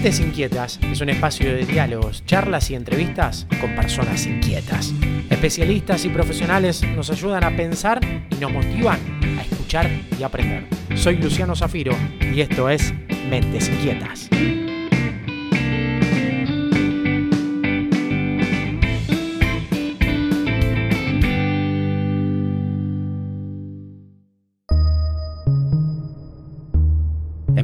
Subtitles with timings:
[0.00, 4.94] Mentes Inquietas es un espacio de diálogos, charlas y entrevistas con personas inquietas.
[5.28, 8.00] Especialistas y profesionales nos ayudan a pensar
[8.30, 8.98] y nos motivan
[9.38, 10.66] a escuchar y aprender.
[10.96, 11.94] Soy Luciano Zafiro
[12.34, 12.94] y esto es
[13.28, 14.30] Mentes Inquietas.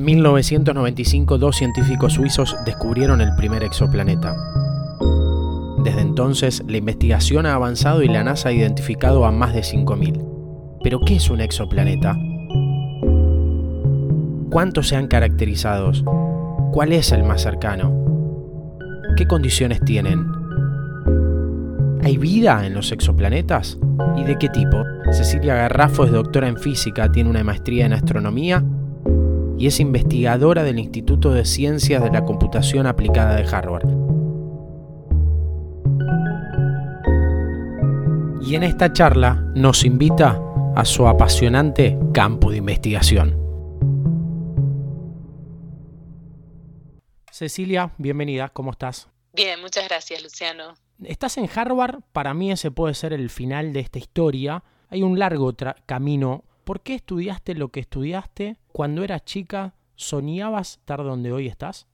[0.07, 4.37] 1995 dos científicos suizos descubrieron el primer exoplaneta.
[5.83, 10.79] Desde entonces la investigación ha avanzado y la NASA ha identificado a más de 5.000.
[10.85, 12.17] Pero ¿qué es un exoplaneta?
[14.49, 15.91] ¿Cuántos se han caracterizado?
[16.71, 17.93] ¿Cuál es el más cercano?
[19.17, 20.25] ¿Qué condiciones tienen?
[22.05, 23.77] ¿Hay vida en los exoplanetas?
[24.17, 24.85] ¿Y de qué tipo?
[25.11, 28.63] Cecilia Garrafo es doctora en física, tiene una maestría en astronomía
[29.59, 33.89] y es investigadora del Instituto de Ciencias de la Computación Aplicada de Harvard.
[38.43, 40.41] Y en esta charla nos invita
[40.77, 43.47] a su apasionante campo de investigación.
[47.33, 49.09] Cecilia, bienvenida, ¿cómo estás?
[49.33, 50.75] Bien, muchas gracias, Luciano.
[51.03, 54.65] Estás en Harvard, para mí ese puede ser el final de esta historia.
[54.89, 58.57] Hay un largo camino ¿Por qué estudiaste lo que estudiaste?
[58.73, 61.87] Cuando eras chica, ¿soñabas estar donde hoy estás?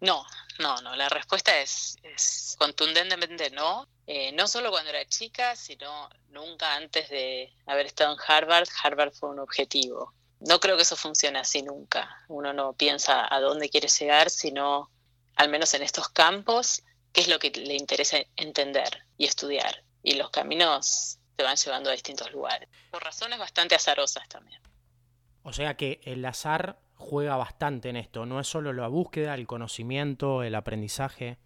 [0.00, 0.26] No,
[0.58, 0.96] no, no.
[0.96, 3.86] La respuesta es, contundentemente no.
[4.08, 8.66] Eh, no solo cuando era chica, sino nunca antes de haber estado en Harvard.
[8.82, 10.12] Harvard fue un objetivo.
[10.40, 12.24] No creo que eso funcione así nunca.
[12.26, 14.90] Uno no piensa a dónde quiere llegar, sino,
[15.36, 16.82] al menos en estos campos,
[17.12, 19.84] qué es lo que le interesa entender y estudiar.
[20.02, 24.60] Y los caminos te van llevando a distintos lugares, por razones bastante azarosas también.
[25.44, 29.46] O sea que el azar juega bastante en esto, no es solo la búsqueda, el
[29.46, 31.38] conocimiento, el aprendizaje.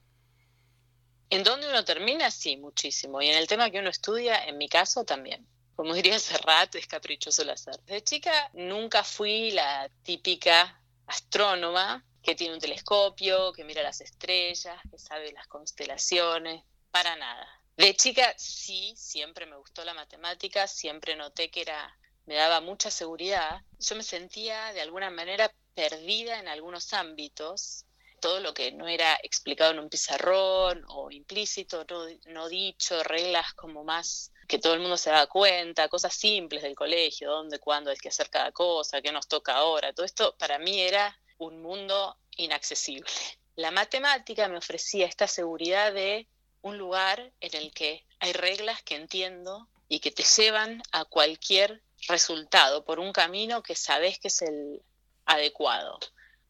[1.29, 3.21] En donde uno termina, sí, muchísimo.
[3.21, 5.47] Y en el tema que uno estudia, en mi caso también.
[5.77, 7.79] Como diría Serrat, es caprichoso el azar.
[7.85, 14.81] De chica nunca fui la típica astrónoma que tiene un telescopio, que mira las estrellas,
[14.91, 17.62] que sabe las constelaciones, para nada.
[17.77, 22.91] De chica sí, siempre me gustó la matemática, siempre noté que era me daba mucha
[22.91, 23.63] seguridad.
[23.79, 27.87] Yo me sentía de alguna manera perdida en algunos ámbitos.
[28.21, 33.53] Todo lo que no era explicado en un pizarrón o implícito, no, no dicho, reglas
[33.55, 37.91] como más que todo el mundo se da cuenta, cosas simples del colegio, dónde, cuándo
[37.91, 39.93] hay que hacer cada cosa, qué nos toca ahora.
[39.93, 43.11] Todo esto para mí era un mundo inaccesible.
[43.57, 46.29] La matemática me ofrecía esta seguridad de
[46.63, 51.83] un lugar en el que hay reglas que entiendo y que te llevan a cualquier
[52.09, 54.81] resultado por un camino que sabes que es el
[55.27, 55.99] adecuado.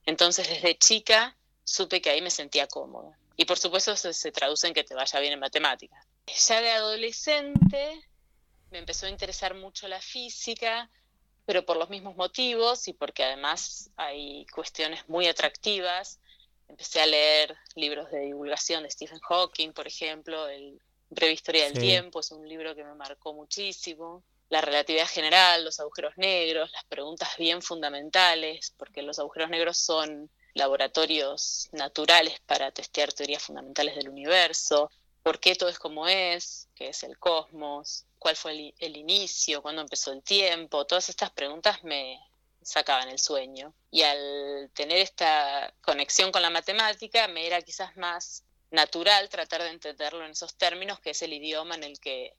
[0.07, 3.19] Entonces desde chica supe que ahí me sentía cómoda.
[3.37, 6.07] Y por supuesto se, se traduce en que te vaya bien en matemáticas.
[6.27, 8.01] Ya de adolescente
[8.71, 10.91] me empezó a interesar mucho la física,
[11.45, 16.21] pero por los mismos motivos y porque además hay cuestiones muy atractivas
[16.73, 21.79] empecé a leer libros de divulgación de Stephen Hawking, por ejemplo, el Breve Historia del
[21.79, 24.25] Tiempo, es un libro que me marcó muchísimo.
[24.49, 30.31] La relatividad general, los agujeros negros, las preguntas bien fundamentales, porque los agujeros negros son
[30.55, 34.91] laboratorios naturales para testear teorías fundamentales del universo,
[35.23, 39.61] por qué todo es como es, qué es el cosmos, cuál fue el, el inicio,
[39.61, 42.19] cuándo empezó el tiempo, todas estas preguntas me,
[42.63, 43.75] sacaban el sueño.
[43.91, 49.71] Y al tener esta conexión con la matemática, me era quizás más natural tratar de
[49.71, 52.35] entenderlo en esos términos, que es el idioma en el que,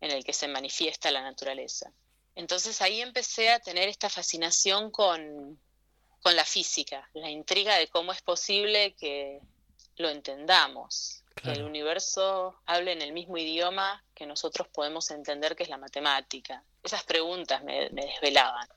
[0.00, 1.92] en el que se manifiesta la naturaleza.
[2.34, 5.60] Entonces ahí empecé a tener esta fascinación con,
[6.22, 9.40] con la física, la intriga de cómo es posible que
[9.96, 15.64] lo entendamos, que el universo hable en el mismo idioma que nosotros podemos entender que
[15.64, 16.62] es la matemática.
[16.82, 18.68] Esas preguntas me desvelaban.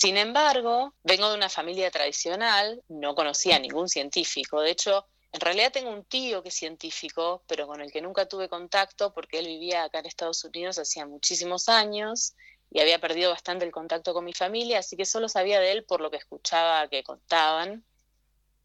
[0.00, 5.40] Sin embargo, vengo de una familia tradicional, no conocía a ningún científico, de hecho, en
[5.40, 9.40] realidad tengo un tío que es científico, pero con el que nunca tuve contacto porque
[9.40, 12.34] él vivía acá en Estados Unidos hacía muchísimos años
[12.70, 15.82] y había perdido bastante el contacto con mi familia, así que solo sabía de él
[15.82, 17.84] por lo que escuchaba que contaban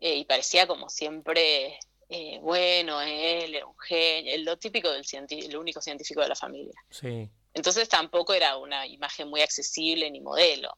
[0.01, 5.57] eh, y parecía como siempre eh, bueno, él era un genio, lo típico del el
[5.57, 6.79] único científico de la familia.
[6.91, 7.27] Sí.
[7.55, 10.77] Entonces tampoco era una imagen muy accesible ni modelo.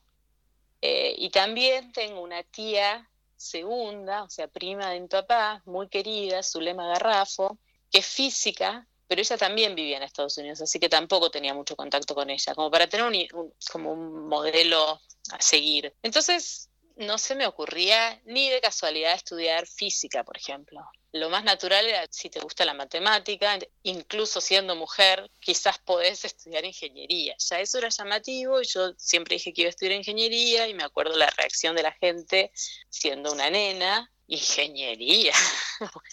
[0.82, 6.44] Eh, y también tengo una tía segunda, o sea, prima de mi papá, muy querida,
[6.44, 7.58] Zulema Garrafo,
[7.92, 11.76] que es física, pero ella también vivía en Estados Unidos, así que tampoco tenía mucho
[11.76, 15.00] contacto con ella, como para tener un, como un modelo
[15.32, 15.94] a seguir.
[16.02, 20.82] Entonces, no se me ocurría ni de casualidad estudiar física, por ejemplo.
[21.12, 26.66] Lo más natural era si te gusta la matemática, incluso siendo mujer, quizás podés estudiar
[26.66, 27.36] ingeniería.
[27.38, 30.84] Ya eso era llamativo y yo siempre dije que iba a estudiar ingeniería y me
[30.84, 32.52] acuerdo la reacción de la gente
[32.90, 35.34] siendo una nena, ingeniería.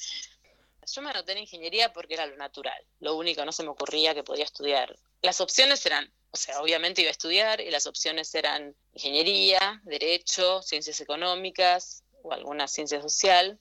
[0.95, 4.15] yo me anoté en ingeniería porque era lo natural, lo único, no se me ocurría
[4.15, 4.97] que podía estudiar.
[5.21, 10.63] Las opciones eran o sea, obviamente iba a estudiar y las opciones eran ingeniería, derecho,
[10.63, 13.59] ciencias económicas o alguna ciencia social.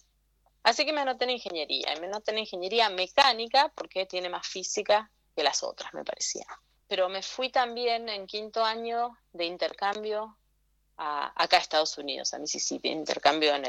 [0.63, 1.93] Así que me anoté en ingeniería.
[1.93, 6.45] Y me anoté en ingeniería mecánica porque tiene más física que las otras, me parecía.
[6.87, 10.37] Pero me fui también en quinto año de intercambio
[10.97, 13.63] a, acá a Estados Unidos, a Mississippi, intercambio en,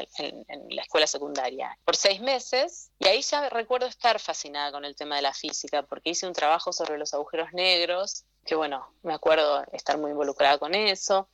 [0.69, 2.91] la escuela secundaria, por seis meses.
[2.99, 6.33] Y ahí ya recuerdo estar fascinada con el tema de la física, porque hice un
[6.33, 11.29] trabajo sobre los agujeros negros que bueno, me acuerdo estar muy involucrada con eso.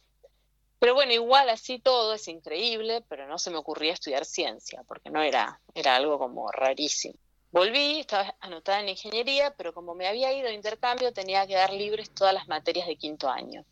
[0.79, 5.09] Pero bueno, igual así todo es increíble, pero no se me ocurría estudiar ciencia, porque
[5.09, 7.15] no era, era algo como rarísimo.
[7.51, 11.73] Volví, estaba anotada en ingeniería, pero como me había ido de intercambio, tenía que dar
[11.73, 13.65] libres todas las materias de quinto año.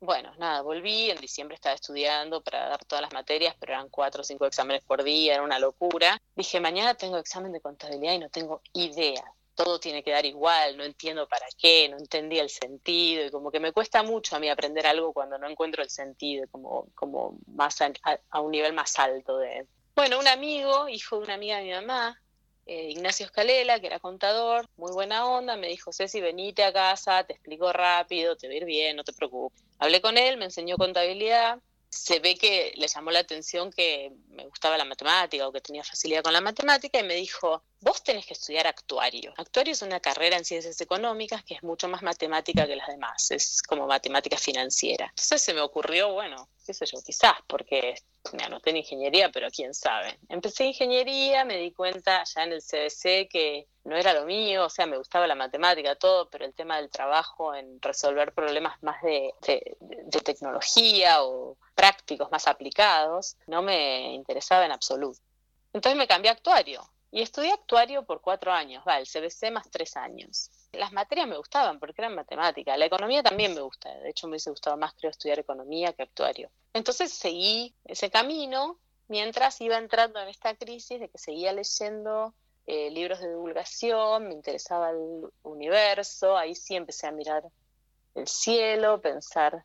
[0.00, 4.20] Bueno, nada, volví, en diciembre estaba estudiando para dar todas las materias, pero eran cuatro
[4.20, 6.20] o cinco exámenes por día, era una locura.
[6.36, 9.24] Dije, mañana tengo examen de contabilidad y no tengo idea
[9.58, 13.50] todo tiene que dar igual, no entiendo para qué, no entendía el sentido, y como
[13.50, 17.38] que me cuesta mucho a mí aprender algo cuando no encuentro el sentido, como, como
[17.48, 19.66] más a, un nivel más alto de...
[19.96, 22.22] Bueno, un amigo, hijo de una amiga de mi mamá,
[22.68, 27.24] eh, Ignacio Escalela, que era contador, muy buena onda, me dijo, Ceci, venite a casa,
[27.24, 29.64] te explico rápido, te va a ir bien, no te preocupes.
[29.78, 31.58] Hablé con él, me enseñó contabilidad,
[31.90, 35.82] se ve que le llamó la atención que me gustaba la matemática o que tenía
[35.82, 39.32] facilidad con la matemática y me dijo, vos tenés que estudiar actuario.
[39.36, 43.30] Actuario es una carrera en ciencias económicas que es mucho más matemática que las demás,
[43.30, 45.06] es como matemática financiera.
[45.10, 47.94] Entonces se me ocurrió, bueno, qué sé yo, quizás porque
[48.32, 50.18] me anoté en ingeniería, pero quién sabe.
[50.28, 54.70] Empecé ingeniería, me di cuenta ya en el CBC que no era lo mío, o
[54.70, 59.00] sea, me gustaba la matemática, todo, pero el tema del trabajo en resolver problemas más
[59.02, 59.32] de,
[59.80, 65.20] de tecnología o prácticos, más aplicados, no me interesaba en absoluto.
[65.72, 66.82] Entonces me cambié a actuario
[67.12, 70.50] y estudié actuario por cuatro años, va, el CBC más tres años.
[70.72, 72.76] Las materias me gustaban porque eran matemáticas.
[72.76, 73.94] La economía también me gusta.
[74.00, 76.50] De hecho, me hubiese gustado más, creo, estudiar economía que actuario.
[76.72, 78.76] Entonces seguí ese camino
[79.06, 82.34] mientras iba entrando en esta crisis de que seguía leyendo
[82.66, 86.36] eh, libros de divulgación, me interesaba el universo.
[86.36, 87.44] Ahí sí empecé a mirar
[88.16, 89.64] el cielo, pensar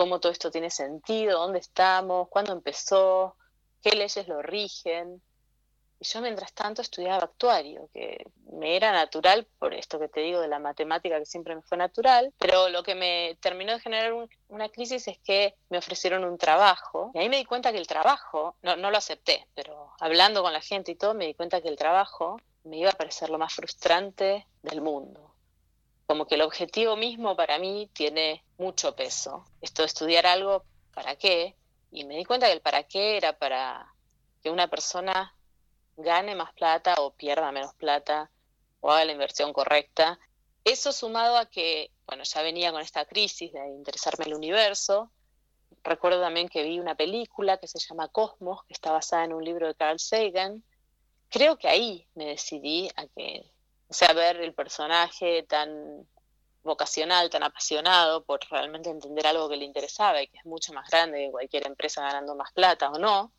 [0.00, 3.36] cómo todo esto tiene sentido, dónde estamos, cuándo empezó,
[3.82, 5.20] qué leyes lo rigen.
[5.98, 10.40] Y yo mientras tanto estudiaba actuario, que me era natural por esto que te digo
[10.40, 14.14] de la matemática que siempre me fue natural, pero lo que me terminó de generar
[14.48, 17.86] una crisis es que me ofrecieron un trabajo y ahí me di cuenta que el
[17.86, 21.60] trabajo, no, no lo acepté, pero hablando con la gente y todo me di cuenta
[21.60, 25.29] que el trabajo me iba a parecer lo más frustrante del mundo.
[26.10, 29.44] Como que el objetivo mismo para mí tiene mucho peso.
[29.60, 31.54] Esto de estudiar algo, ¿para qué?
[31.92, 33.94] Y me di cuenta que el para qué era para
[34.42, 35.36] que una persona
[35.96, 38.28] gane más plata o pierda menos plata
[38.80, 40.18] o haga la inversión correcta.
[40.64, 45.12] Eso sumado a que, bueno, ya venía con esta crisis de interesarme el universo.
[45.84, 49.44] Recuerdo también que vi una película que se llama Cosmos, que está basada en un
[49.44, 50.64] libro de Carl Sagan.
[51.28, 53.48] Creo que ahí me decidí a que,
[53.90, 56.06] o sea, ver el personaje tan
[56.62, 60.88] vocacional, tan apasionado por realmente entender algo que le interesaba y que es mucho más
[60.88, 63.32] grande que cualquier empresa ganando más plata o no,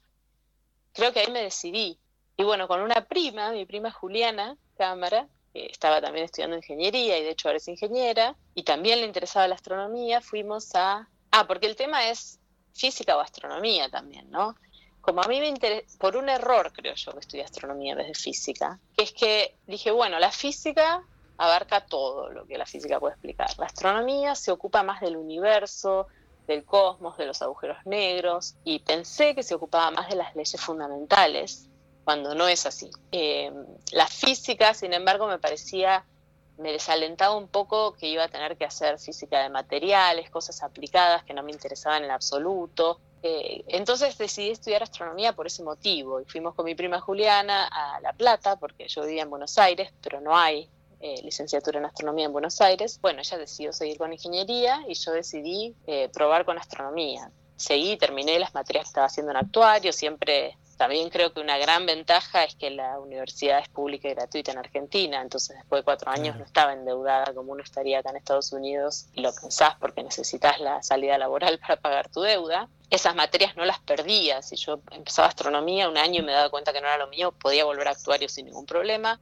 [0.94, 2.00] creo que ahí me decidí
[2.42, 7.24] y bueno, con una prima, mi prima Juliana Cámara, que estaba también estudiando ingeniería y
[7.24, 11.08] de hecho ahora es ingeniera, y también le interesaba la astronomía, fuimos a...
[11.30, 12.40] Ah, porque el tema es
[12.74, 14.56] física o astronomía también, ¿no?
[15.02, 18.08] Como a mí me interesa, por un error creo yo que estudié astronomía en vez
[18.08, 21.04] de física, que es que dije, bueno, la física
[21.38, 23.50] abarca todo lo que la física puede explicar.
[23.58, 26.08] La astronomía se ocupa más del universo,
[26.48, 30.60] del cosmos, de los agujeros negros, y pensé que se ocupaba más de las leyes
[30.62, 31.68] fundamentales
[32.04, 32.92] cuando no es así.
[33.12, 33.52] Eh,
[33.92, 36.06] la física, sin embargo, me parecía,
[36.62, 41.24] me desalentaba un poco que iba a tener que hacer física de materiales, cosas aplicadas
[41.24, 43.00] que no me interesaban en absoluto.
[43.24, 48.00] Eh, entonces decidí estudiar astronomía por ese motivo y fuimos con mi prima Juliana a
[48.02, 52.26] La Plata, porque yo vivía en Buenos Aires, pero no hay eh, licenciatura en astronomía
[52.26, 53.00] en Buenos Aires.
[53.02, 55.76] Bueno, ella decidió seguir con ingeniería y yo decidí
[56.14, 57.32] probar con astronomía.
[57.56, 61.86] Seguí, terminé las materias que estaba haciendo en actuario, siempre también creo que una gran
[61.86, 66.10] ventaja es que la universidad es pública y gratuita en Argentina, entonces después de cuatro
[66.10, 70.02] años no estaba endeudada como uno estaría acá en Estados Unidos y lo pensás porque
[70.02, 72.68] necesitas la salida laboral para pagar tu deuda.
[72.90, 74.42] esas materias no las perdía.
[74.42, 77.32] Si yo empezaba astronomía un año y me daba cuenta que no era lo mío,
[77.32, 79.20] podía volver a actuario sin ningún problema.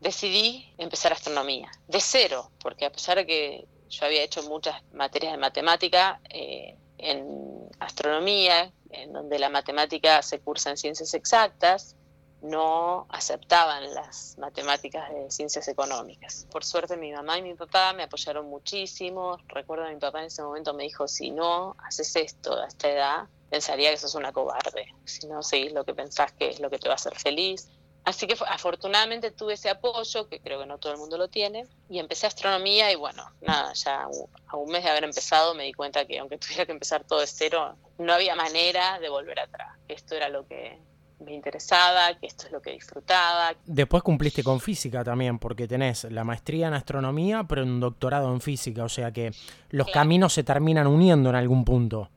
[0.00, 5.34] Decidí empezar astronomía, de cero, porque a pesar de que yo había hecho muchas materias
[5.34, 7.45] de matemática, eh, en
[7.78, 11.96] astronomía, en donde la matemática se cursa en ciencias exactas,
[12.42, 16.46] no aceptaban las matemáticas de ciencias económicas.
[16.50, 19.38] Por suerte mi mamá y mi papá me apoyaron muchísimo.
[19.48, 22.90] Recuerdo a mi papá en ese momento me dijo, si no haces esto a esta
[22.90, 24.86] edad, pensaría que sos una cobarde.
[25.04, 27.68] Si no seguís lo que pensás que es lo que te va a hacer feliz.
[28.06, 31.66] Así que afortunadamente tuve ese apoyo, que creo que no todo el mundo lo tiene,
[31.90, 34.06] y empecé astronomía y bueno, nada, ya
[34.46, 37.18] a un mes de haber empezado me di cuenta que aunque tuviera que empezar todo
[37.18, 39.76] de cero, no había manera de volver atrás.
[39.88, 40.78] Esto era lo que
[41.18, 43.56] me interesaba, que esto es lo que disfrutaba.
[43.64, 48.40] Después cumpliste con física también, porque tenés la maestría en astronomía, pero un doctorado en
[48.40, 49.32] física, o sea que
[49.70, 52.08] los caminos se terminan uniendo en algún punto.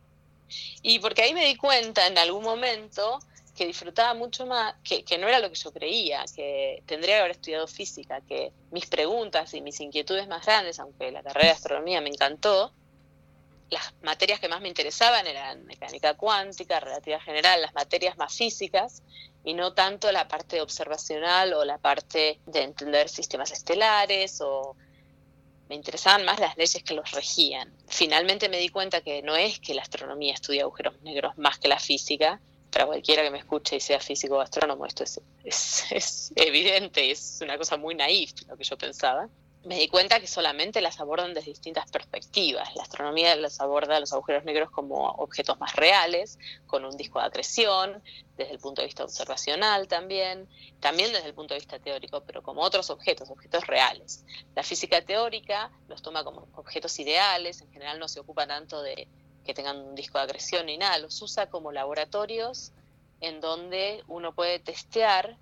[0.83, 3.19] Y porque ahí me di cuenta en algún momento
[3.59, 7.31] que disfrutaba mucho más, que, no era lo que yo creía, que tendría que haber
[7.31, 11.99] estudiado física, que mis preguntas y mis inquietudes más grandes, aunque la carrera de astronomía
[11.99, 12.73] me encantó,
[13.69, 19.03] las materias que más me interesaban eran mecánica cuántica, relatividad general, las materias más físicas,
[19.43, 24.77] y no tanto la parte observacional o la parte de entender sistemas estelares o
[25.67, 27.73] me interesaban más las leyes que los regían.
[27.87, 31.67] Finalmente me di cuenta que no es que la astronomía estudia agujeros negros más que
[31.67, 32.39] la física.
[32.71, 35.03] Para cualquiera que me escuche y sea físico o astrónomo, esto
[35.43, 39.27] es, evidente, es una cosa muy naif lo que yo pensaba
[39.65, 42.73] me di cuenta que solamente las abordan desde distintas perspectivas.
[42.75, 47.25] La astronomía las aborda los agujeros negros como objetos más reales, con un disco de
[47.25, 48.01] acreción,
[48.37, 50.47] desde el punto de vista observacional también,
[50.79, 54.23] también desde el punto de vista teórico, pero como otros objetos, objetos reales.
[54.55, 59.09] La física teórica los toma como objetos ideales, en general no se ocupa tanto de
[59.45, 62.71] que tengan un disco de acreción ni nada, los usa como laboratorios
[63.21, 65.37] en donde uno puede testear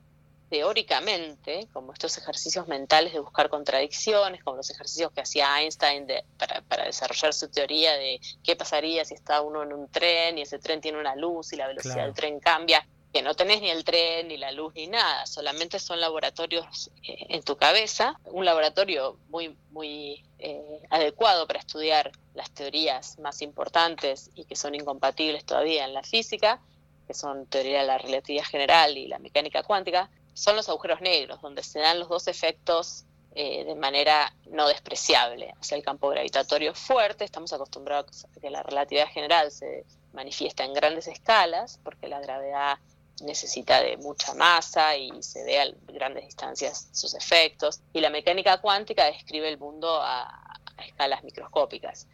[0.50, 6.86] teóricamente, como estos ejercicios mentales de buscar contradicciones, como los ejercicios que hacía Einstein para,
[6.86, 10.80] desarrollar su teoría de qué pasaría si está uno en un tren y ese tren
[10.80, 14.28] tiene una luz y la velocidad del tren cambia, que no tenés ni el tren,
[14.28, 19.58] ni la luz, ni nada, solamente son laboratorios eh, en tu cabeza, un laboratorio muy,
[19.72, 25.96] muy eh, adecuado para estudiar las teorías más importantes y que son incompatibles todavía en
[25.96, 26.62] la física,
[27.08, 31.42] que son teoría de la relatividad general y la mecánica cuántica, son los agujeros negros,
[31.42, 35.56] donde se dan los dos efectos eh, de manera no despreciable.
[35.60, 40.66] O sea, el campo gravitatorio fuerte, estamos acostumbrados a que la relatividad general se manifiesta
[40.66, 42.78] en grandes escalas, porque la gravedad
[43.22, 47.82] necesita de mucha masa y se ve a grandes distancias sus efectos.
[47.94, 50.44] Y la mecánica cuántica describe el mundo a,
[50.86, 52.08] escalas microscópicas.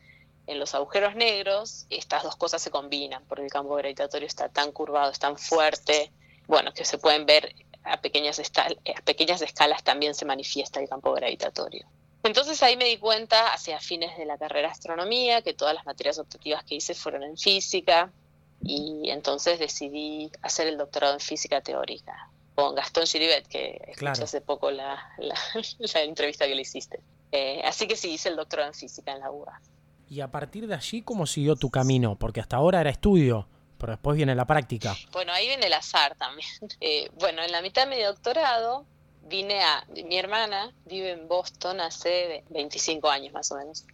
[0.47, 4.71] En los agujeros negros estas dos cosas se combinan, porque el campo gravitatorio está tan
[4.71, 6.11] curvado, es tan fuerte,
[6.47, 11.11] bueno, que se pueden ver a pequeñas, a pequeñas escalas también se manifiesta el campo
[11.13, 11.87] gravitatorio.
[12.23, 15.85] Entonces ahí me di cuenta, hacia fines de la carrera de astronomía, que todas las
[15.85, 18.13] materias optativas que hice fueron en física,
[18.63, 24.41] y entonces decidí hacer el doctorado en física teórica con Gastón Giribet, que escuché hace
[24.41, 26.99] poco la, la, entrevista que le hiciste.
[27.31, 29.59] Eh, así que sí, hice el doctorado en física en la UBA.
[30.09, 32.15] Y a partir de allí, ¿cómo siguió tu camino?
[32.17, 33.47] Porque hasta ahora era estudio
[33.83, 34.95] pero después viene la práctica.
[35.11, 36.47] Bueno, ahí viene el azar también.
[36.79, 38.85] Eh, bueno, en la mitad de mi doctorado
[39.23, 39.85] vine a...
[39.89, 43.85] Mi hermana vive en Boston hace 25 años más o menos.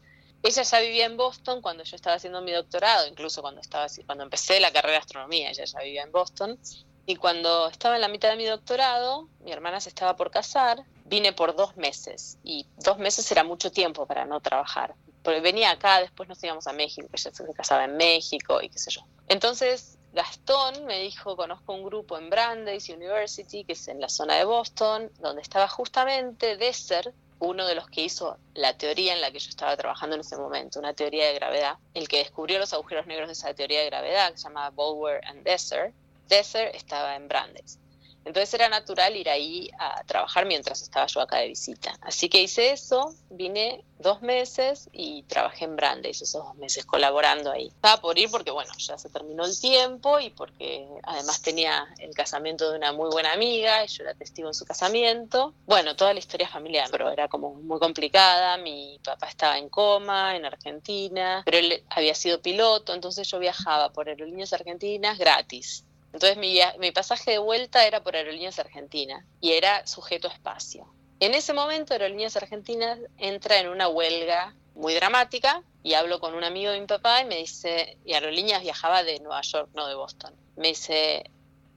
[0.42, 4.24] Ella ya vivía en Boston cuando yo estaba haciendo mi doctorado, incluso cuando, estaba, cuando
[4.24, 6.58] empecé la carrera de astronomía, ella ya vivía en Boston.
[7.06, 10.86] Y cuando estaba en la mitad de mi doctorado, mi hermana se estaba por casar,
[11.06, 12.38] vine por dos meses.
[12.44, 14.96] Y dos meses era mucho tiempo para no trabajar.
[15.24, 18.80] Porque venía acá, después nos íbamos a México, ella se casaba en México y qué
[18.80, 19.02] sé yo.
[19.28, 24.36] Entonces Gastón me dijo, conozco un grupo en Brandeis University, que es en la zona
[24.36, 29.32] de Boston, donde estaba justamente Desser, uno de los que hizo la teoría en la
[29.32, 32.74] que yo estaba trabajando en ese momento, una teoría de gravedad, el que descubrió los
[32.74, 35.94] agujeros negros de esa teoría de gravedad, que se llamaba Bower and Desser.
[36.28, 37.79] Desser estaba en Brandeis.
[38.26, 41.98] Entonces era natural ir ahí a trabajar mientras estaba yo acá de visita.
[42.02, 47.52] Así que hice eso, vine dos meses y trabajé en Brandeis esos dos meses colaborando
[47.52, 47.68] ahí.
[47.68, 52.14] Estaba por ir porque, bueno, ya se terminó el tiempo y porque además tenía el
[52.14, 55.54] casamiento de una muy buena amiga y yo era testigo en su casamiento.
[55.66, 58.58] Bueno, toda la historia familiar, pero era como muy complicada.
[58.58, 63.92] Mi papá estaba en coma en Argentina, pero él había sido piloto, entonces yo viajaba
[63.92, 69.52] por aerolíneas argentinas gratis entonces mi, mi pasaje de vuelta era por Aerolíneas Argentinas y
[69.54, 70.92] era sujeto a espacio.
[71.20, 76.44] En ese momento Aerolíneas Argentinas entra en una huelga muy dramática y hablo con un
[76.44, 80.34] amigo de mi papá y me dice, Aerolíneas viajaba de Nueva York, no de Boston.
[80.56, 81.30] Me dice,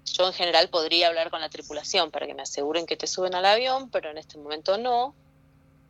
[0.04, 3.34] yo en general podría hablar con la tripulación para que me aseguren que te suben
[3.34, 5.14] al avión, pero en este momento no,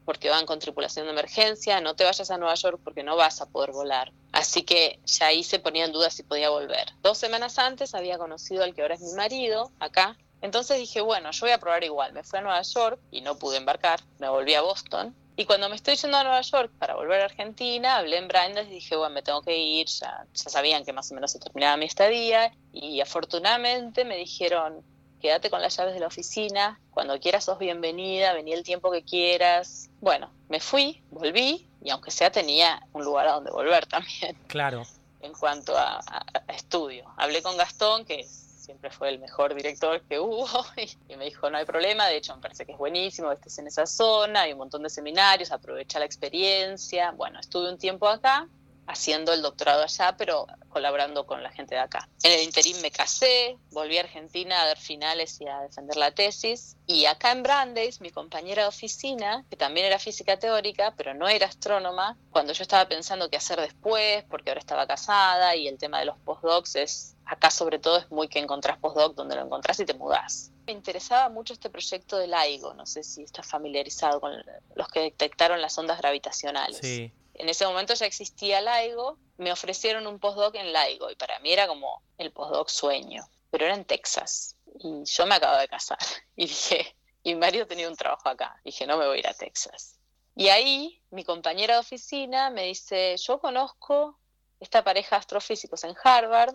[0.05, 3.41] porque van con tripulación de emergencia, no te vayas a Nueva York porque no vas
[3.41, 4.13] a poder volar.
[4.33, 6.93] Así que ya ahí se ponía en duda si podía volver.
[7.03, 10.17] Dos semanas antes había conocido al que ahora es mi marido, acá.
[10.41, 12.13] Entonces dije, bueno, yo voy a probar igual.
[12.13, 14.01] Me fui a Nueva York y no pude embarcar.
[14.19, 15.15] Me volví a Boston.
[15.37, 18.67] Y cuando me estoy yendo a Nueva York para volver a Argentina, hablé en Brandes
[18.67, 19.87] y dije, bueno, me tengo que ir.
[19.87, 22.53] Ya, ya sabían que más o menos se terminaba mi estadía.
[22.73, 24.85] Y afortunadamente me dijeron,
[25.23, 29.05] quédate con las llaves de la oficina, cuando quieras sos bienvenida, vení el tiempo que
[29.05, 29.89] quieras.
[30.01, 34.37] Bueno, me fui, volví y aunque sea tenía un lugar a donde volver también.
[34.49, 34.83] Claro.
[35.21, 36.03] En cuanto a,
[36.49, 37.05] estudio.
[37.17, 40.49] Hablé con Gastón, que siempre fue el mejor director que hubo,
[41.09, 43.59] y, me dijo, no hay problema, de hecho me parece que es buenísimo que estés
[43.59, 47.13] en esa zona, hay un montón de seminarios, aprovecha la experiencia.
[47.13, 48.49] Bueno, estuve un tiempo acá
[48.87, 52.09] haciendo el doctorado allá, pero colaborando con la gente de acá.
[52.23, 56.13] En el interín me casé, volví a Argentina a dar finales y a defender la
[56.13, 56.77] tesis.
[56.87, 61.29] Y acá en Brandeis, mi compañera de oficina, que también era física teórica, pero no
[61.29, 65.79] era astrónoma, cuando yo estaba pensando qué hacer después, porque ahora estaba casada y el
[65.79, 69.43] tema de los postdocs es, acá sobre todo es muy que encontrás postdoc donde lo
[69.43, 70.51] encontrás y te mudás.
[70.67, 74.33] Me interesaba mucho este proyecto del LIGO, no sé si estás familiarizado con
[74.75, 76.79] los que detectaron las ondas gravitacionales.
[76.79, 81.41] Sí en ese momento ya existía LIGO, me ofrecieron un postdoc en LIGO y para
[81.41, 85.67] mí era como el postdoc sueño, pero era en Texas y yo me acabo de
[85.67, 85.99] casar
[86.37, 89.35] y dije, y Mario tenía un trabajo acá, dije, no me voy a ir a
[89.35, 89.99] Texas.
[90.37, 94.21] Y ahí mi compañera de oficina me dice, yo conozco
[94.61, 96.55] esta pareja de astrofísicos en Harvard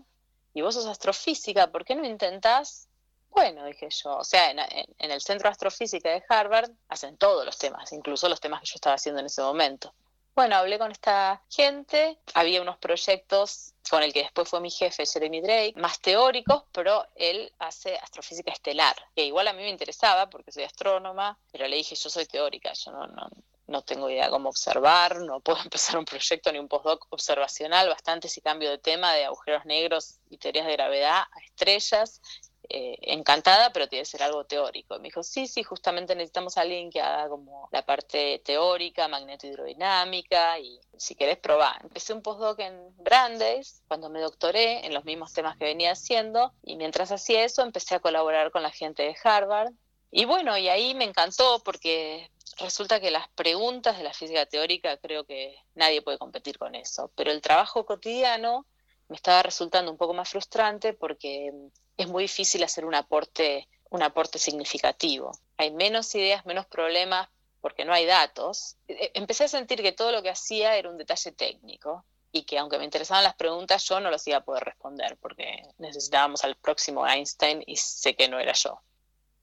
[0.53, 2.88] y vos sos astrofísica, ¿por qué no intentás?
[3.29, 7.46] Bueno, dije yo, o sea, en, en el Centro de Astrofísica de Harvard hacen todos
[7.46, 9.94] los temas, incluso los temas que yo estaba haciendo en ese momento.
[10.38, 15.03] Bueno, hablé con esta gente, había unos proyectos con el que después fue mi jefe,
[15.03, 20.30] Jeremy Drake, más teóricos, pero él hace astrofísica estelar, que igual a mí me interesaba
[20.30, 23.32] porque soy astrónoma, pero le dije, yo soy teórica, yo no, no,
[23.65, 28.30] no tengo idea cómo observar, no puedo empezar un proyecto ni un postdoc observacional, bastante
[28.30, 32.21] si cambio de tema de agujeros negros y teorías de gravedad a estrellas,
[32.69, 34.97] eh, encantada, pero tiene que ser algo teórico.
[34.97, 40.60] Me dijo, sí, sí, justamente necesitamos a alguien que haga como la parte teórica, magnetohidrodinámica,
[40.60, 41.82] y si querés probar.
[41.84, 46.53] Empecé un postdoc en Brandeis, cuando me doctoré en los mismos temas que venía haciendo,
[46.63, 49.71] y mientras hacía eso empecé a colaborar con la gente de Harvard.
[50.12, 54.97] Y bueno, y ahí me encantó porque resulta que las preguntas de la física teórica
[54.97, 58.65] creo que nadie puede competir con eso, pero el trabajo cotidiano
[59.10, 61.51] me estaba resultando un poco más frustrante porque
[61.98, 65.32] es muy difícil hacer un aporte, un aporte significativo.
[65.58, 67.28] Hay menos ideas, menos problemas
[67.60, 68.78] porque no hay datos.
[68.88, 72.60] E, empecé a sentir que todo lo que hacía era un detalle técnico y que
[72.60, 76.56] aunque me interesaban las preguntas yo no los iba a poder responder porque necesitábamos al
[76.56, 78.80] próximo Einstein y sé que no era yo.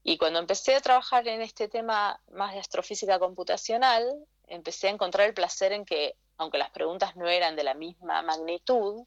[0.05, 5.27] Y cuando empecé a trabajar en este tema más de astrofísica computacional, empecé a encontrar
[5.27, 9.07] el placer en que, aunque las preguntas no eran de la misma magnitud,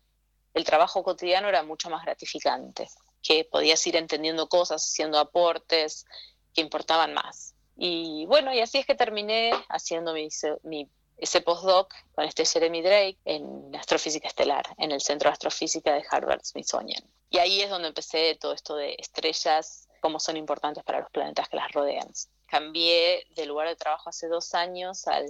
[0.56, 2.90] el trabajo cotidiano era mucho más gratificante
[3.22, 6.06] que podías ir entendiendo cosas, haciendo aportes
[6.54, 7.56] que importaban más.
[7.76, 13.18] Y bueno, y así es que terminé haciendo mi, ese postdoc con este Jeremy Drake
[13.26, 17.04] en astrofísica estelar, en el Centro de Astrofísica de Harvard Smithsonian.
[17.30, 21.50] Y ahí es donde empecé todo esto de estrellas, cómo son importantes para los planetas
[21.50, 22.08] que las rodean.
[22.48, 25.28] Cambié de lugar de trabajo hace dos años al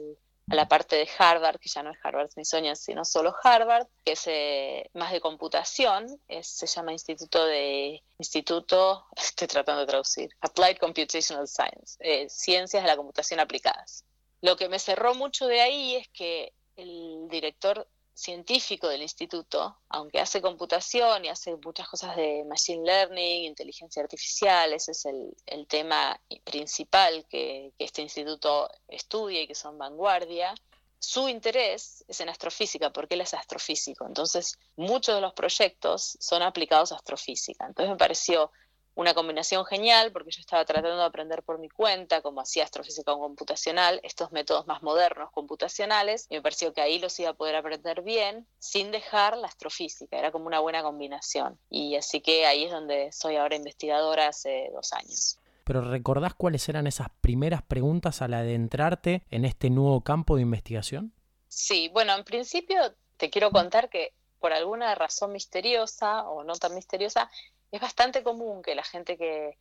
[0.49, 4.13] a la parte de Harvard, que ya no es Harvard Smithsonian, sino solo Harvard, que
[4.13, 10.77] es eh, más de computación, se llama Instituto de Instituto, estoy tratando de traducir, Applied
[10.77, 14.05] Computational Science, eh, Ciencias de la Computación Aplicadas.
[14.41, 20.19] Lo que me cerró mucho de ahí es que el director científico del instituto, aunque
[20.19, 26.19] hace computación y hace muchas cosas de machine learning, inteligencia artificial, ese es el, tema
[26.43, 30.55] principal que, que, este instituto estudia y que son vanguardia,
[30.97, 34.07] su interés es en astrofísica, porque él es astrofísico.
[34.07, 37.67] Entonces, muchos de los proyectos son aplicados a astrofísica.
[37.67, 38.51] Entonces, me pareció
[38.97, 43.13] una combinación genial porque yo estaba tratando de aprender por mi cuenta, como hacía astrofísica
[43.13, 47.55] computacional, estos métodos más modernos computacionales, y me pareció que ahí los iba a poder
[47.55, 51.59] aprender bien sin dejar la astrofísica, era como una buena combinación.
[51.69, 55.37] Y así que ahí es donde soy ahora investigadora hace dos años.
[55.63, 61.13] Pero ¿recordás cuáles eran esas primeras preguntas al adentrarte en este nuevo campo de investigación?
[61.49, 66.73] Sí, bueno, en principio te quiero contar que por alguna razón misteriosa o no tan
[66.73, 67.29] misteriosa,
[67.71, 69.57] es bastante común que la gente que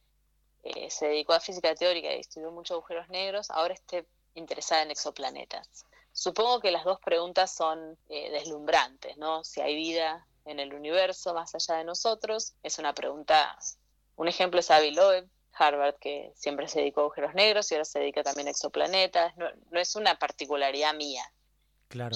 [0.62, 4.90] eh, se dedicó a física teórica y estudió muchos agujeros negros ahora esté interesada en
[4.90, 5.85] exoplanetas.
[6.12, 9.45] Supongo que las dos preguntas son eh, deslumbrantes, ¿no?
[9.45, 13.59] Si hay vida en el universo más allá de nosotros, es una pregunta,
[14.16, 17.85] un ejemplo es Avi Loeb, Harvard, que siempre se dedicó a agujeros negros y ahora
[17.85, 21.23] se dedica también a exoplanetas, no, no es una particularidad mía.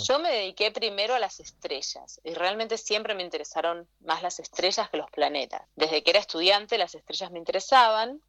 [0.04, 4.90] Yo me dediqué primero a las estrellas y realmente siempre me interesaron más las estrellas
[4.90, 5.62] que los planetas.
[5.76, 8.20] Desde que era estudiante las estrellas me interesaban,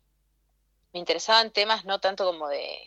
[0.93, 2.77] me interesaban temas no tanto como de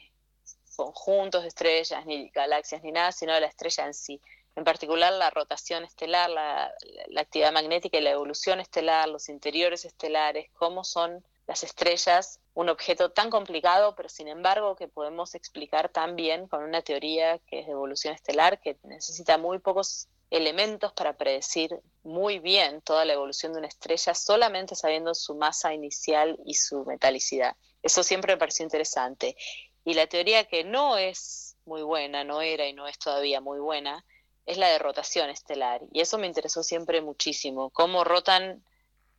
[0.76, 4.20] conjuntos de estrellas, ni galaxias, ni nada, sino de la estrella en sí.
[4.56, 6.72] En particular la rotación estelar, la,
[7.16, 13.10] actividad magnética y la evolución estelar, los interiores estelares, cómo son las estrellas, un objeto
[13.10, 17.66] tan complicado, pero sin embargo que podemos explicar tan bien con una teoría que es
[17.66, 23.52] de evolución estelar, que necesita muy pocos elementos para predecir muy bien toda la evolución
[23.52, 27.56] de una estrella solamente sabiendo su masa inicial y su metalicidad.
[27.82, 29.36] Eso siempre me pareció interesante.
[29.84, 33.58] Y la teoría que no es muy buena, no era y no es todavía muy
[33.58, 34.04] buena,
[34.46, 35.82] es la de rotación estelar.
[35.92, 37.70] Y eso me interesó siempre muchísimo.
[37.70, 38.64] Cómo rotan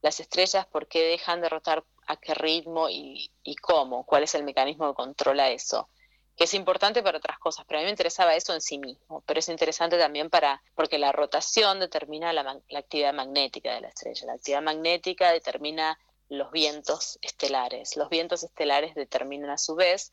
[0.01, 4.43] las estrellas, por qué dejan de rotar, a qué ritmo y, cómo, cuál es el
[4.43, 5.89] mecanismo que controla eso.
[6.35, 9.23] Que es importante para otras cosas, pero a mí me interesaba eso en sí mismo.
[9.25, 13.87] Pero es interesante también para, porque la rotación determina la, la actividad magnética de la
[13.87, 14.27] estrella.
[14.27, 17.95] La actividad magnética determina los vientos estelares.
[17.95, 20.11] Los vientos estelares determinan a su vez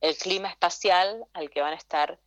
[0.00, 2.20] el clima espacial al que van a estar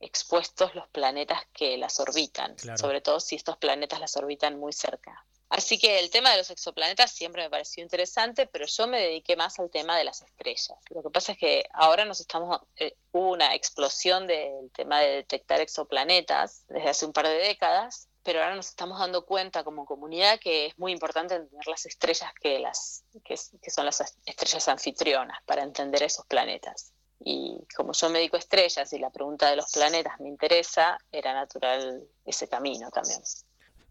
[0.00, 5.24] expuestos los planetas que las orbitan, sobre todo si estos planetas las orbitan muy cerca.
[5.52, 9.36] Así que el tema de los exoplanetas siempre me pareció interesante, pero yo me dediqué
[9.36, 10.78] más al tema de las estrellas.
[10.88, 15.16] Lo que pasa es que ahora nos estamos, eh, hubo una explosión del tema de
[15.16, 19.84] detectar exoplanetas desde hace un par de décadas, pero ahora nos estamos dando cuenta como
[19.84, 25.42] comunidad que es muy importante entender las estrellas que, las, que son las estrellas anfitrionas
[25.44, 26.94] para entender esos planetas.
[27.20, 30.96] Y como yo me dedico a estrellas y la pregunta de los planetas me interesa,
[31.12, 33.20] era natural ese camino también.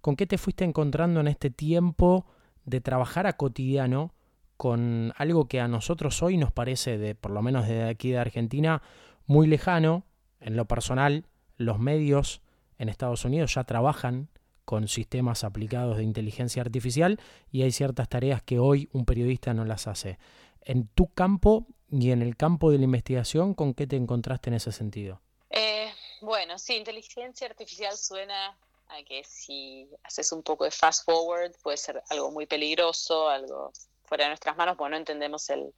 [0.01, 2.25] ¿Con qué te fuiste encontrando en este tiempo
[2.65, 4.13] de trabajar a cotidiano
[4.57, 8.17] con algo que a nosotros hoy nos parece, de, por lo menos desde aquí de
[8.17, 8.81] Argentina,
[9.27, 10.05] muy lejano?
[10.39, 12.41] En lo personal, los medios
[12.79, 14.29] en Estados Unidos ya trabajan
[14.65, 17.19] con sistemas aplicados de inteligencia artificial
[17.51, 20.17] y hay ciertas tareas que hoy un periodista no las hace.
[20.61, 24.55] En tu campo y en el campo de la investigación, ¿con qué te encontraste en
[24.55, 25.21] ese sentido?
[25.49, 28.55] Eh, bueno, sí, inteligencia artificial suena
[28.91, 33.71] a que si haces un poco de fast forward puede ser algo muy peligroso, algo
[34.03, 35.73] fuera de nuestras manos, porque no entendemos el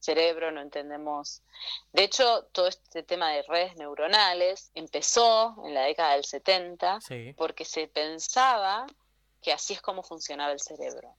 [0.00, 1.42] cerebro, no entendemos...
[1.92, 6.98] De hecho, todo este tema de redes neuronales empezó en la década del 70
[7.36, 8.86] porque se pensaba
[9.40, 11.14] que así es como funcionaba el cerebro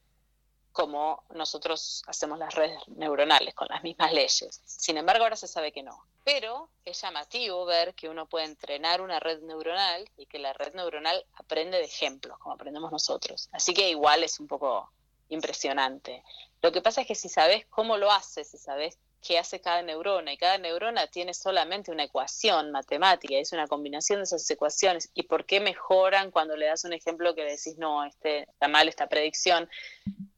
[0.78, 4.62] como nosotros hacemos las redes neuronales, con las mismas leyes.
[4.63, 6.06] Sin embargo, ahora se sabe que no.
[6.24, 10.76] Pero es llamativo ver que uno puede entrenar una red neuronal y que la red
[10.76, 13.50] neuronal aprende de ejemplos, como aprendemos nosotros.
[13.54, 14.92] Así que igual es un poco
[15.30, 16.24] impresionante.
[16.62, 19.82] Lo que pasa es que si sabes cómo lo hace, si sabes qué hace cada
[19.82, 25.10] neurona, y cada neurona tiene solamente una ecuación matemática, es una combinación de esas ecuaciones,
[25.16, 28.88] y por qué mejoran cuando le das un ejemplo que decís, no, este, está mal
[28.88, 29.68] esta predicción,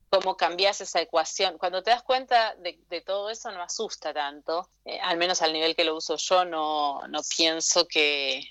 [0.10, 1.58] cómo cambias esa ecuación.
[1.58, 5.76] Cuando te das cuenta de, todo eso no asusta tanto, eh, al menos al nivel
[5.76, 8.42] que lo uso yo, no, no pienso que...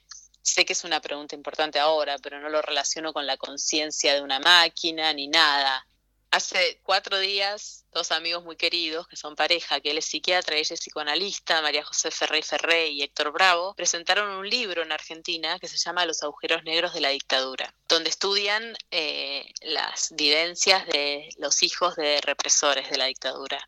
[0.40, 4.22] Sé que es una pregunta importante ahora, pero no lo relaciono con la conciencia de
[4.22, 5.84] una máquina ni nada.
[6.30, 10.74] Hace cuatro días, dos amigos muy queridos, que son pareja, que él es psiquiatra ella
[10.74, 15.68] es psicoanalista, María José Ferrey Ferré y Héctor Bravo, presentaron un libro en Argentina que
[15.68, 21.62] se llama Los agujeros negros de la dictadura, donde estudian eh, las vivencias de los
[21.62, 23.66] hijos de represores de la dictadura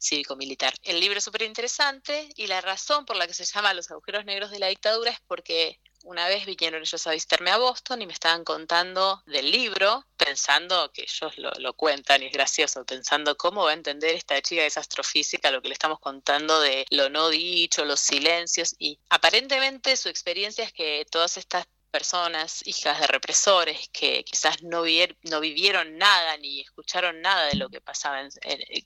[0.00, 0.74] cívico-militar.
[0.82, 4.24] El libro es súper interesante y la razón por la que se llama Los agujeros
[4.24, 8.06] negros de la dictadura es porque una vez vinieron ellos a visitarme a Boston y
[8.06, 13.64] me estaban contando del libro, pensando que ellos lo, cuentan y es gracioso, pensando cómo
[13.64, 17.28] va a entender esta chica de astrofísica lo que le estamos contando de lo no
[17.28, 23.88] dicho, los silencios y aparentemente su experiencia es que todas estas personas, hijas de represores,
[23.92, 24.84] que quizás no,
[25.22, 28.22] no vivieron nada ni escucharon nada de lo que pasaba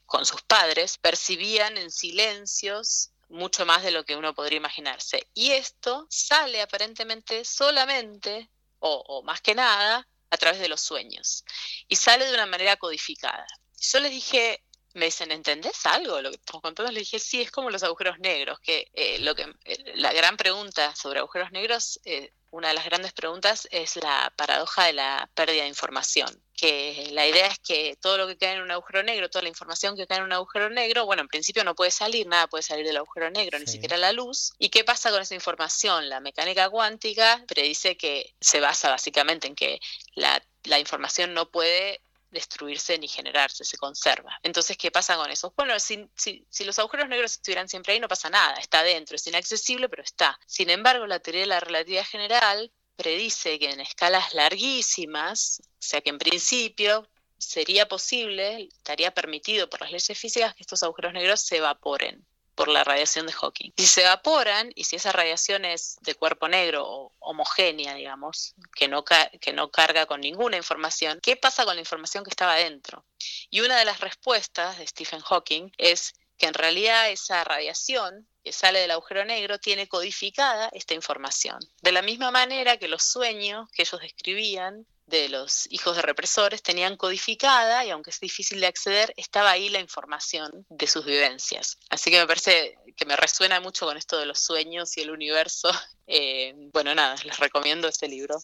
[0.07, 5.29] con sus padres, percibían en silencios mucho más de lo que uno podría imaginarse.
[5.35, 11.45] Y esto sale aparentemente solamente, o, más que nada, a través de los sueños.
[11.89, 13.47] Y sale de una manera codificada.
[13.79, 14.64] Yo les dije,
[14.95, 16.21] me dicen, ¿entendés algo?
[16.21, 19.35] Lo que estamos contando, le dije, sí, es como los agujeros negros, que eh, lo
[19.35, 23.97] que eh, la gran pregunta sobre agujeros negros, eh, una de las grandes preguntas es
[23.97, 28.37] la paradoja de la pérdida de información, que la idea es que todo lo que
[28.37, 31.23] cae en un agujero negro, toda la información que cae en un agujero negro, bueno,
[31.23, 34.53] en principio no puede salir, nada puede salir del agujero negro, ni siquiera la luz.
[34.59, 36.09] ¿Y qué pasa con esa información?
[36.09, 39.81] La mecánica cuántica predice que se basa básicamente en que
[40.15, 42.01] la, la información no puede
[42.35, 44.39] destruirse ni generarse, se conserva.
[44.43, 45.55] Entonces, ¿qué pasa con eso?
[45.57, 49.27] Bueno, si, si, los agujeros negros estuvieran siempre ahí, no pasa nada, está dentro, es
[49.27, 50.39] inaccesible, pero está.
[50.47, 56.01] Sin embargo, la teoría de la relatividad general predice que en escalas larguísimas, o sea
[56.01, 61.41] que en principio sería posible, estaría permitido por las leyes físicas que estos agujeros negros
[61.41, 63.73] se evaporen por la radiación de Hawking.
[63.77, 68.89] Si se evaporan y si esa radiación es de cuerpo negro o homogénea, digamos, que
[68.89, 73.05] no, que no carga con ninguna información, ¿qué pasa con la información que estaba dentro?
[73.51, 78.53] Y una de las respuestas de Stephen Hawking es que en realidad esa radiación que
[78.53, 81.59] sale del agujero negro tiene codificada esta información.
[81.81, 86.63] De la misma manera que los sueños que ellos describían de los hijos de represores
[86.63, 91.79] tenían codificada, y aunque es difícil de acceder, estaba ahí la información de sus vivencias.
[91.91, 95.11] Así que me parece que me resuena mucho con esto de los sueños y el
[95.11, 95.71] universo.
[96.07, 98.37] Eh, bueno, nada, les recomiendo este libro.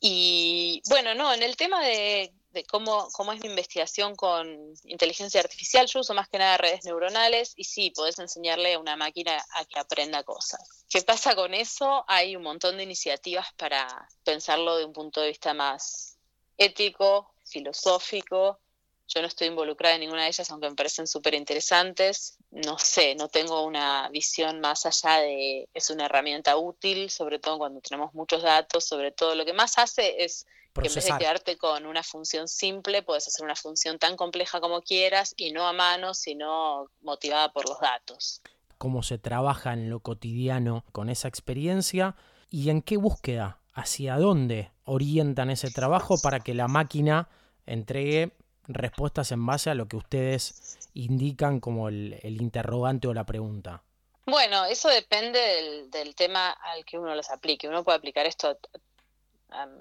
[0.00, 2.32] Y bueno, no, en el tema de,
[2.68, 7.52] cómo, cómo, es mi investigación con inteligencia artificial, yo uso más que nada redes neuronales
[7.56, 10.84] y sí, podés enseñarle a una máquina a que aprenda cosas.
[10.88, 12.04] ¿Qué pasa con eso?
[12.08, 16.18] Hay un montón de iniciativas para pensarlo de un punto de vista más
[16.56, 18.60] ético, filosófico,
[19.12, 22.38] yo no estoy involucrada en ninguna de ellas, aunque me parecen súper interesantes.
[22.52, 27.58] No sé, no tengo una visión más allá de es una herramienta útil, sobre todo
[27.58, 31.18] cuando tenemos muchos datos, sobre todo lo que más hace es que en vez de
[31.18, 35.66] quedarte con una función simple, puedes hacer una función tan compleja como quieras y no
[35.66, 38.40] a mano, sino motivada por los datos.
[38.78, 42.16] ¿Cómo se trabaja en lo cotidiano con esa experiencia
[42.50, 47.28] y en qué búsqueda, hacia dónde orientan ese trabajo para que la máquina
[47.66, 48.32] entregue
[48.66, 53.82] respuestas en base a lo que ustedes indican como el, interrogante o la pregunta?
[54.26, 55.38] Bueno, eso depende
[55.90, 57.68] del, tema al que uno los aplique.
[57.68, 58.56] Uno puede aplicar esto a,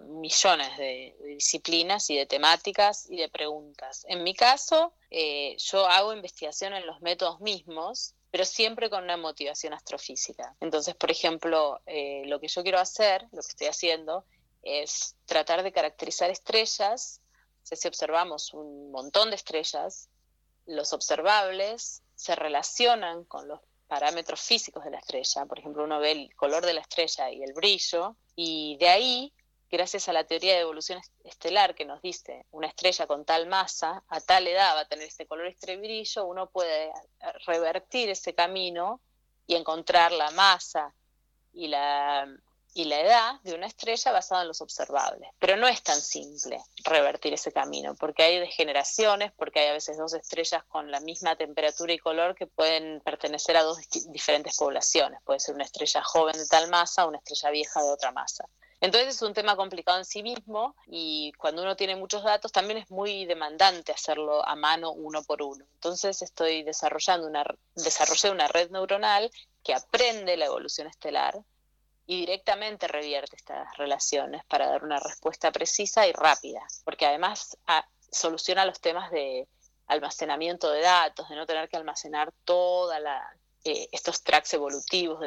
[0.08, 4.06] millones de, disciplinas y de temáticas y de preguntas.
[4.08, 9.18] En mi caso, eh, yo hago investigación en los métodos mismos, pero siempre con una
[9.18, 10.56] motivación astrofísica.
[10.60, 14.26] Entonces, por ejemplo, eh, lo que yo quiero hacer, lo que estoy haciendo,
[14.62, 17.22] es tratar de caracterizar estrellas
[17.76, 20.10] si observamos un montón de estrellas,
[20.66, 25.46] los observables se relacionan con los parámetros físicos de la estrella.
[25.46, 29.34] Por ejemplo, uno ve el color de la estrella y el brillo, y de ahí,
[29.70, 34.04] gracias a la teoría de evolución estelar que nos dice una estrella con tal masa,
[34.08, 36.92] a tal edad va a tener este color, este brillo, uno puede
[37.46, 39.02] revertir ese camino
[39.48, 40.94] y encontrar la masa
[41.54, 42.28] y la
[42.74, 45.30] y la edad de una estrella basada en los observables.
[45.40, 49.98] Pero no es tan simple revertir ese camino, porque hay degeneraciones, porque hay a veces
[49.98, 53.80] dos estrellas con la misma temperatura y color que pueden pertenecer a dos
[54.10, 55.20] diferentes poblaciones.
[55.24, 58.46] Puede ser una estrella joven de tal masa una estrella vieja de otra masa.
[58.82, 62.78] Entonces es un tema complicado en sí mismo y cuando uno tiene muchos datos también
[62.78, 65.66] es muy demandante hacerlo a mano uno por uno.
[65.74, 67.44] Entonces estoy desarrollando una,
[67.76, 69.30] desarrollé una red neuronal
[69.64, 71.38] que aprende la evolución estelar
[72.06, 77.86] y directamente revierte estas relaciones para dar una respuesta precisa y rápida, porque además ah,
[78.12, 79.48] soluciona los temas de
[79.88, 85.20] almacenamiento de datos, de no tener que almacenar toda la eh, estos tracks evolutivos,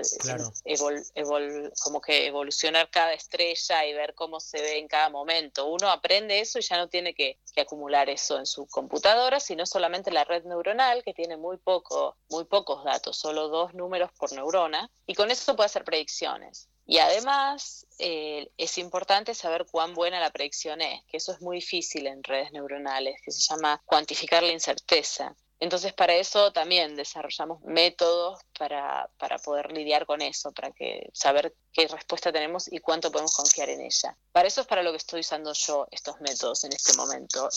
[1.82, 5.66] como que evolucionar cada estrella y ver cómo se ve en cada momento.
[5.66, 9.66] Uno aprende eso y ya no tiene que, que, acumular eso en su computadora, sino
[9.66, 14.32] solamente la red neuronal, que tiene muy, poco, muy pocos datos, solo dos números por
[14.32, 16.68] neurona, y con eso puede hacer predicciones.
[16.86, 21.58] Y además eh, es importante saber cuán buena la predicción es, que eso es muy
[21.58, 25.36] difícil en redes neuronales, que se llama cuantificar la incerteza.
[25.62, 31.54] Entonces para eso también desarrollamos métodos para, para, poder lidiar con eso, para que saber
[31.72, 34.18] qué respuesta tenemos y cuánto podemos confiar en ella.
[34.32, 37.48] Para eso es para lo que estoy usando yo estos métodos en este momento.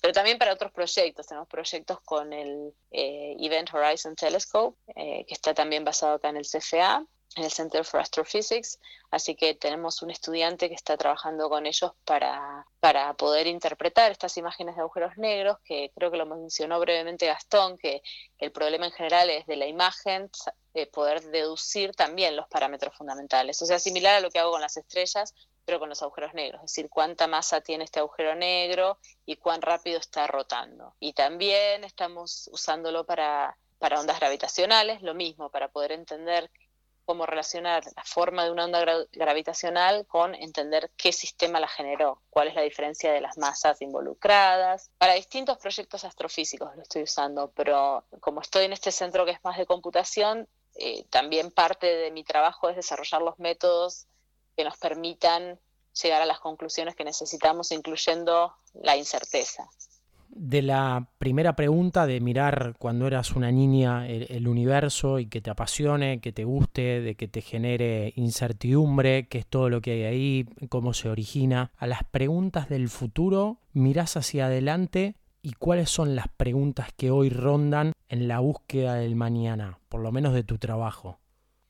[0.00, 1.28] Pero también para otros proyectos.
[1.28, 6.38] Tenemos proyectos con el eh, Event Horizon Telescope, eh, que está también basado acá en
[6.38, 8.78] el CFA, en el Center for Astrophysics,
[9.10, 14.36] así que tenemos un estudiante que está trabajando con ellos para, para poder interpretar estas
[14.36, 18.02] imágenes de agujeros negros, que creo que lo mencionó brevemente Gastón, que
[18.38, 20.30] el problema en general es de la imagen
[20.92, 23.62] poder deducir también los parámetros fundamentales.
[23.62, 25.32] O sea, similar a lo que hago con las estrellas,
[25.64, 29.62] pero con los agujeros negros, es decir, cuánta masa tiene este agujero negro y cuán
[29.62, 30.94] rápido está rotando.
[31.00, 36.50] Y también estamos usándolo para, para ondas gravitacionales, lo mismo, para poder entender
[37.04, 42.48] cómo relacionar la forma de una onda gravitacional con entender qué sistema la generó, cuál
[42.48, 44.90] es la diferencia de las masas involucradas.
[44.98, 49.44] Para distintos proyectos astrofísicos lo estoy usando, pero como estoy en este centro que es
[49.44, 54.06] más de computación, eh, también parte de mi trabajo es desarrollar los métodos
[54.56, 55.58] que nos permitan
[56.02, 59.68] llegar a las conclusiones que necesitamos, incluyendo la incerteza
[60.28, 65.50] de la primera pregunta de mirar cuando eras una niña el, universo y que te
[65.50, 70.02] apasione, que te guste, de que te genere incertidumbre, qué es todo lo que hay
[70.04, 76.16] ahí, cómo se origina, a las preguntas del futuro, mirás hacia adelante y cuáles son
[76.16, 80.58] las preguntas que hoy rondan en la búsqueda del mañana, por lo menos de tu
[80.58, 81.18] trabajo.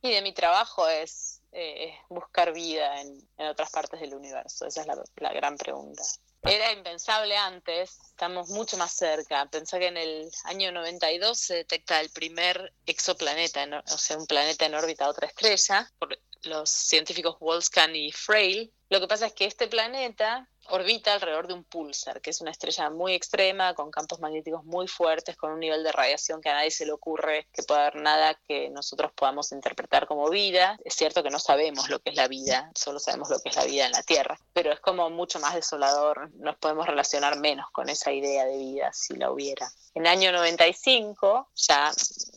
[0.02, 4.88] Y de mi trabajo es eh, buscar vida en, otras partes del universo, esa es
[5.16, 6.02] la gran pregunta.
[6.46, 9.46] Era impensable antes, estamos mucho más cerca.
[9.46, 14.66] Pensá que en el año 92 se detecta el primer exoplaneta, o sea, un planeta
[14.66, 18.72] en órbita a otra estrella, por los científicos Wolfskan y Frail.
[18.90, 22.50] Lo que pasa es que este planeta orbita alrededor de un pulsar, que es una
[22.50, 26.54] estrella muy extrema, con campos magnéticos muy fuertes, con un nivel de radiación que a
[26.54, 30.78] nadie se le ocurre que pueda haber nada que nosotros podamos interpretar como vida.
[30.84, 33.56] Es cierto que no sabemos lo que es la vida, solo sabemos lo que es
[33.56, 37.66] la vida en la Tierra, pero es como mucho más desolador, nos podemos relacionar menos
[37.72, 39.70] con esa idea de vida si la hubiera.
[39.94, 41.92] En el año 95, ya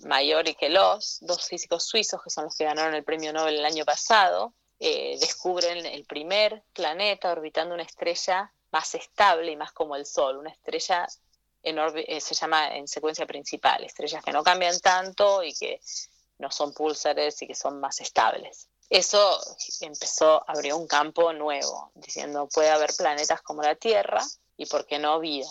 [0.06, 3.66] Mayor y Kelos, dos físicos suizos que son los que ganaron el premio Nobel el
[3.66, 9.96] año pasado, eh, descubren el primer planeta orbitando una estrella más estable y más como
[9.96, 11.08] el Sol, una estrella
[11.64, 15.82] en eh, se llama en secuencia principal, estrellas que no cambian tanto y que
[16.38, 18.70] no son púlsares y que son más estables.
[18.90, 19.40] Eso
[19.82, 24.24] empezó, abrió un campo nuevo, diciendo puede haber planetas como la Tierra
[24.56, 25.50] y por qué no vida.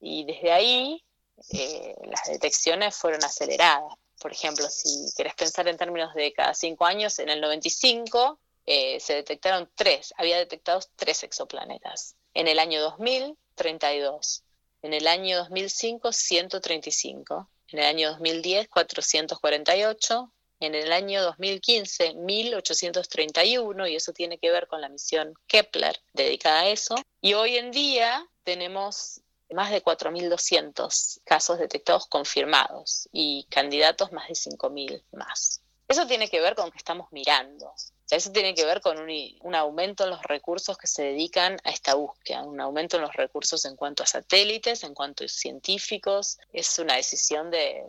[0.00, 1.04] Y desde ahí
[1.52, 3.92] eh, las detecciones fueron aceleradas.
[4.20, 8.38] Por ejemplo, si querés pensar en términos de cada cinco años, en el 95
[8.70, 12.16] eh, se detectaron tres, había detectados tres exoplanetas.
[12.34, 14.44] En el año 2000, 32.
[14.82, 17.48] En el año 2005, 135.
[17.68, 20.32] En el año 2010, 448.
[20.60, 26.60] En el año 2015, 1831, y eso tiene que ver con la misión Kepler dedicada
[26.60, 26.94] a eso.
[27.22, 34.34] Y hoy en día tenemos más de 4.200 casos detectados confirmados y candidatos más de
[34.34, 35.62] 5.000 más.
[35.88, 37.72] Eso tiene que ver con que estamos mirando.
[38.10, 41.94] Eso tiene que ver con un, aumento en los recursos que se dedican a esta
[41.94, 46.38] búsqueda, un aumento en los recursos en cuanto a satélites, en cuanto a científicos.
[46.52, 47.84] Es una decisión de,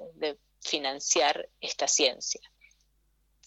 [0.62, 2.41] financiar esta ciencia.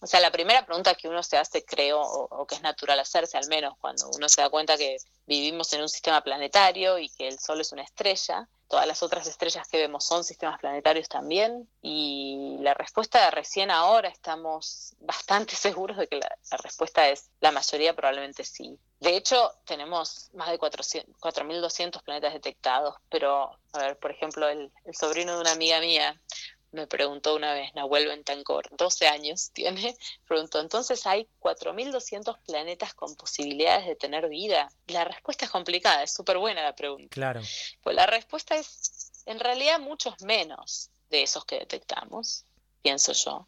[0.00, 3.36] O sea, la primera pregunta que uno se hace, creo, o, que es natural hacerse,
[3.36, 7.28] al menos cuando uno se da cuenta que vivimos en un sistema planetario y que
[7.28, 11.68] el Sol es una estrella, todas las otras estrellas que vemos son sistemas planetarios también.
[11.82, 17.94] Y la respuesta recién ahora estamos bastante seguros de que la, respuesta es la mayoría
[17.94, 18.78] probablemente sí.
[18.98, 24.94] De hecho, tenemos más de 4.200 planetas detectados, pero, a ver, por ejemplo, el, el
[24.94, 26.18] sobrino de una amiga mía
[26.72, 33.14] me preguntó una vez, Nahuel Bentancor, 12 años tiene, preguntó, entonces hay 4.200 planetas con
[33.14, 34.70] posibilidades de tener vida.
[34.88, 37.08] la respuesta es complicada, es súper buena la pregunta.
[37.10, 37.42] Claro.
[37.82, 42.44] Pues la respuesta es, en realidad, muchos menos de esos que detectamos,
[42.80, 43.46] pienso yo,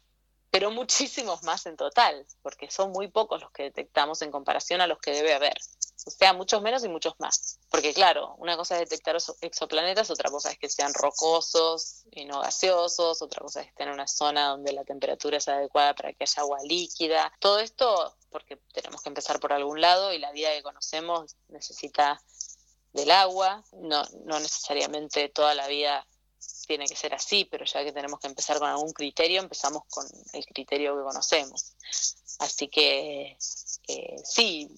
[0.51, 4.87] pero muchísimos más en total, porque son muy pocos los que detectamos en comparación a
[4.87, 5.57] los que debe haber.
[6.05, 7.59] O sea, muchos menos y muchos más.
[7.69, 12.41] Porque claro, una cosa es detectar exoplanetas, otra cosa es que sean rocosos y no
[12.41, 16.13] gaseosos, otra cosa es que estén en una zona donde la temperatura es adecuada para
[16.13, 17.31] que haya agua líquida.
[17.39, 22.21] Todo esto porque tenemos que empezar por algún lado y la vida que conocemos necesita
[22.91, 26.07] del agua, no, no necesariamente toda la vida
[26.65, 30.05] tiene que ser así, pero ya que tenemos que empezar con algún criterio, empezamos con
[30.33, 31.75] el criterio que conocemos.
[32.39, 33.37] Así que
[33.87, 34.69] eh, sí,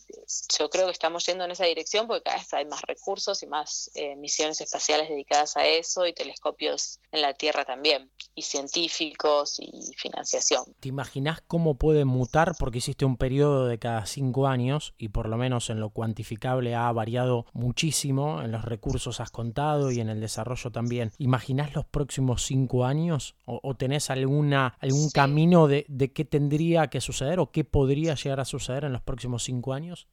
[0.58, 3.48] yo creo que estamos yendo en esa dirección porque cada vez hay más recursos y
[3.48, 9.60] más eh, misiones espaciales dedicadas a eso y telescopios en la Tierra también, y científicos
[9.60, 10.64] y financiación.
[10.80, 12.54] ¿Te imaginas cómo puede mutar?
[12.60, 16.76] Porque hiciste un periodo de cada cinco años y por lo menos en lo cuantificable
[16.76, 21.12] ha variado muchísimo, en los recursos has contado y en el desarrollo también.
[21.18, 23.36] ¿Imaginás los próximos cinco años?
[23.46, 28.40] ¿O, tenés alguna, algún camino de, de qué tendría que suceder o qué podría llegar
[28.40, 30.08] a suceder en los próximos cinco años?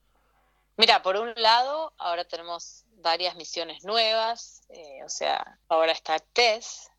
[0.77, 6.91] Mira, por un lado, ahora tenemos varias misiones nuevas, eh, o sea, ahora está TESS,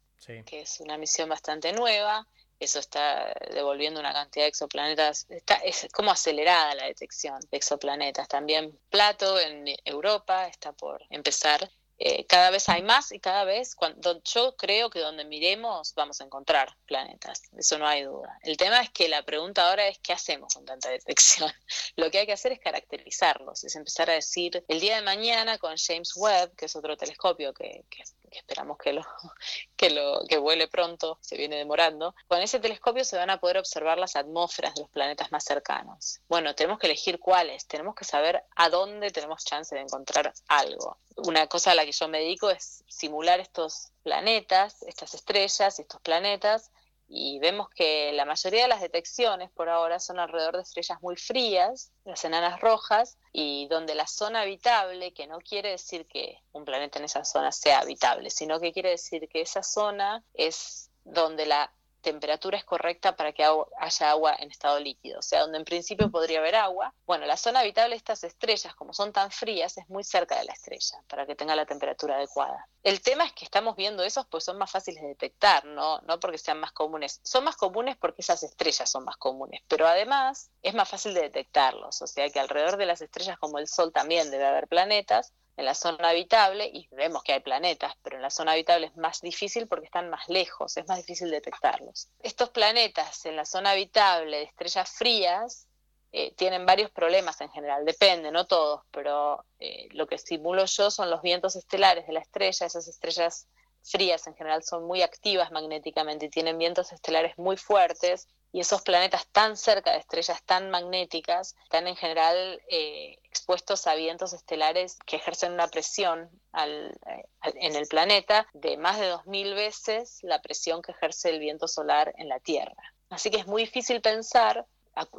[0.46, 2.26] que es una misión bastante nueva,
[2.60, 8.28] eso está devolviendo una cantidad de exoplanetas, está, es como acelerada la detección de exoplanetas.
[8.28, 13.74] También Plato en Europa está por empezar eh, cada vez hay más y cada vez,
[13.74, 18.38] cuando, yo creo que donde miremos vamos a encontrar planetas, eso no hay duda.
[18.44, 21.52] El tema es que la pregunta ahora es qué hacemos con tanta detección.
[21.96, 25.58] Lo que hay que hacer es caracterizarlos, es empezar a decir, el día de mañana
[25.58, 28.04] con James Webb, que es otro telescopio que, que
[28.38, 29.02] esperamos que lo,
[29.76, 33.58] que lo que vuele pronto, se viene demorando, con ese telescopio se van a poder
[33.58, 36.22] observar las atmósferas de los planetas más cercanos.
[36.28, 40.98] Bueno, tenemos que elegir cuáles, tenemos que saber a dónde tenemos chance de encontrar algo.
[41.18, 46.02] Una cosa a la que yo me dedico es simular estos planetas, estas estrellas estos
[46.02, 46.72] planetas
[47.08, 51.16] y vemos que la mayoría de las detecciones por ahora son alrededor de estrellas muy
[51.16, 56.66] frías, las enanas rojas, y donde la zona habitable, que no quiere decir que un
[56.66, 61.46] planeta en esa zona sea habitable, sino que quiere decir que esa zona es donde
[61.46, 61.72] la
[62.06, 66.12] temperatura es correcta para que haya agua en estado líquido, o sea, donde en principio
[66.12, 66.94] podría haber agua.
[67.08, 70.46] Bueno, la zona habitable de estas estrellas, como son tan frías, es muy cerca de
[70.46, 72.68] la estrella, para que tenga la temperatura adecuada.
[72.84, 76.00] El tema es que estamos viendo esos, pues son más fáciles de detectar, ¿no?
[76.02, 77.20] no porque sean más comunes.
[77.24, 81.22] Son más comunes porque esas estrellas son más comunes, pero además es más fácil de
[81.22, 85.34] detectarlos, o sea que alrededor de las estrellas como el Sol también debe haber planetas,
[85.58, 88.98] en la zona habitable, y vemos que hay planetas, pero en la zona habitable es
[88.98, 92.10] más difícil porque están más lejos, es más difícil detectarlos.
[92.20, 95.68] Estos planetas en la zona habitable de estrellas frías
[96.12, 100.92] eh, tienen varios problemas en general, depende, no todos, pero eh, lo que estimulo yo
[100.92, 103.48] son los vientos estelares de la estrella, esas estrellas
[103.86, 109.28] frías en general son muy activas magnéticamente tienen vientos estelares muy fuertes y esos planetas
[109.34, 115.18] tan cerca de estrellas tan magnéticas están en general eh, expuestos a vientos estelares que
[115.18, 117.26] ejercen una presión al, eh,
[117.56, 122.14] en el planeta de más de 2.000 veces la presión que ejerce el viento solar
[122.18, 122.94] en la Tierra.
[123.10, 124.66] Así que es muy difícil pensar,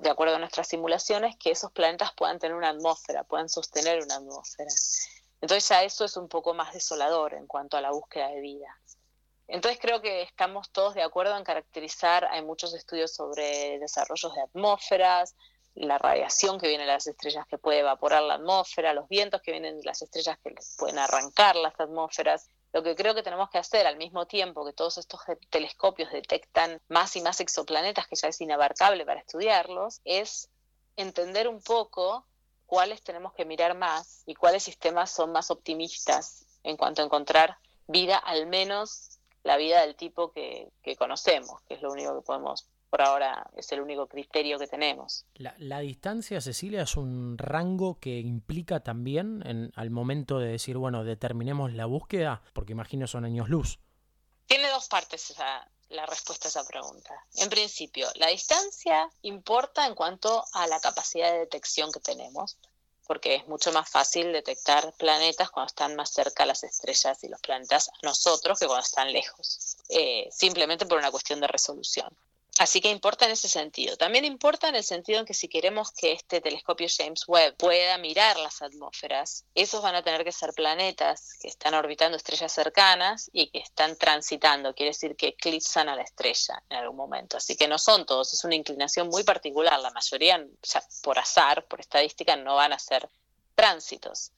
[0.01, 4.17] de acuerdo a nuestras simulaciones, que esos planetas puedan tener una atmósfera, puedan sostener una
[4.17, 4.71] atmósfera.
[5.47, 8.67] Entonces ya eso es un poco más desolador en cuanto a la búsqueda de vida.
[9.47, 14.41] Entonces creo que estamos todos de acuerdo en caracterizar, hay muchos estudios sobre desarrollos de
[14.41, 15.37] atmósferas,
[15.77, 19.53] la radiación que viene de las estrellas que puede evaporar la atmósfera, los vientos que
[19.53, 22.51] vienen de las estrellas que pueden arrancar las atmósferas.
[22.73, 26.83] Lo que creo que tenemos que hacer al mismo tiempo que todos estos telescopios detectan
[26.89, 30.51] más y más exoplanetas que ya es inabarcable para estudiarlos, es
[30.97, 32.27] entender un poco
[32.67, 37.57] cuáles tenemos que mirar más y cuáles sistemas son más optimistas en cuanto a encontrar
[37.87, 42.67] vida al menos la vida del tipo que, conocemos, que es lo único que podemos,
[42.91, 45.25] por ahora, es el único criterio que tenemos.
[45.35, 51.05] La, distancia, Cecilia, es un rango que implica también en, al momento de decir, bueno,
[51.05, 53.79] determinemos la búsqueda, porque imagino son años luz.
[54.47, 57.15] Tiene dos partes esa, la respuesta a esa pregunta.
[57.37, 62.57] En principio, la distancia importa en cuanto a la capacidad de detección que tenemos
[63.07, 67.41] porque es mucho más fácil detectar planetas cuando están más cerca las estrellas y los
[67.41, 72.09] planetas a nosotros que cuando están lejos, eh, simplemente por una cuestión de resolución.
[72.59, 73.97] Así que importa en ese sentido.
[73.97, 77.99] También importa en el sentido en que si queremos que este telescopio James Webb pueda
[77.99, 83.29] mirar las atmósferas, esos van a tener que ser planetas que están orbitando estrellas cercanas
[83.33, 87.37] y que están transitando, quiere decir que eclipsan a la estrella en algún momento.
[87.37, 89.79] Así que no son todos, es una inclinación muy particular.
[89.79, 90.43] La mayoría,
[91.03, 93.07] por azar, por estadística, no van a ser
[93.55, 94.33] tránsitos.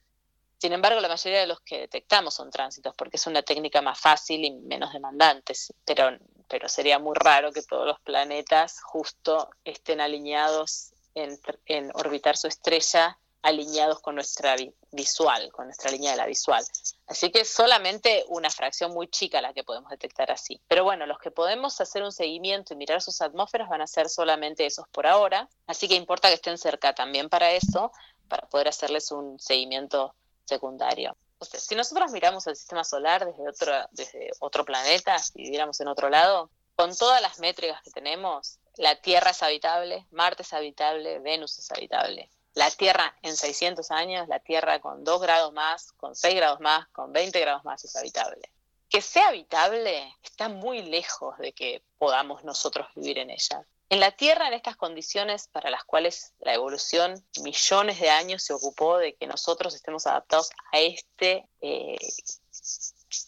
[0.58, 4.00] Sin embargo, la mayoría de los que detectamos son tránsitos porque es una técnica más
[4.00, 5.54] fácil y menos demandante,
[5.84, 6.18] pero,
[6.48, 12.46] pero sería muy raro que todos los planetas justo estén alineados en, en orbitar su
[12.46, 14.56] estrella, alineados con nuestra
[14.90, 16.64] visual, con nuestra línea de la visual.
[17.06, 20.60] Así que solamente una fracción muy chica la que podemos detectar así.
[20.66, 24.08] Pero bueno, los que podemos hacer un seguimiento y mirar sus atmósferas van a ser
[24.08, 25.48] solamente esos por ahora.
[25.66, 27.92] Así que importa que estén cerca también para eso,
[28.28, 31.16] para poder hacerles un seguimiento secundario.
[31.40, 36.08] Si nosotros miramos el sistema solar desde otro, desde otro planeta, si viviéramos en otro
[36.08, 41.58] lado, con todas las métricas que tenemos, la Tierra es habitable, Marte es habitable, Venus
[41.58, 42.30] es habitable.
[42.54, 46.88] La Tierra en 600 años, la Tierra con 2 grados más, con 6 grados más,
[46.88, 48.50] con 20 grados más es habitable.
[48.88, 53.66] Que sea habitable está muy lejos de que podamos nosotros vivir en ella.
[53.90, 58.52] En la Tierra, en estas condiciones para las cuales la evolución millones de años se
[58.52, 61.96] ocupó de que nosotros estemos adaptados a este, eh,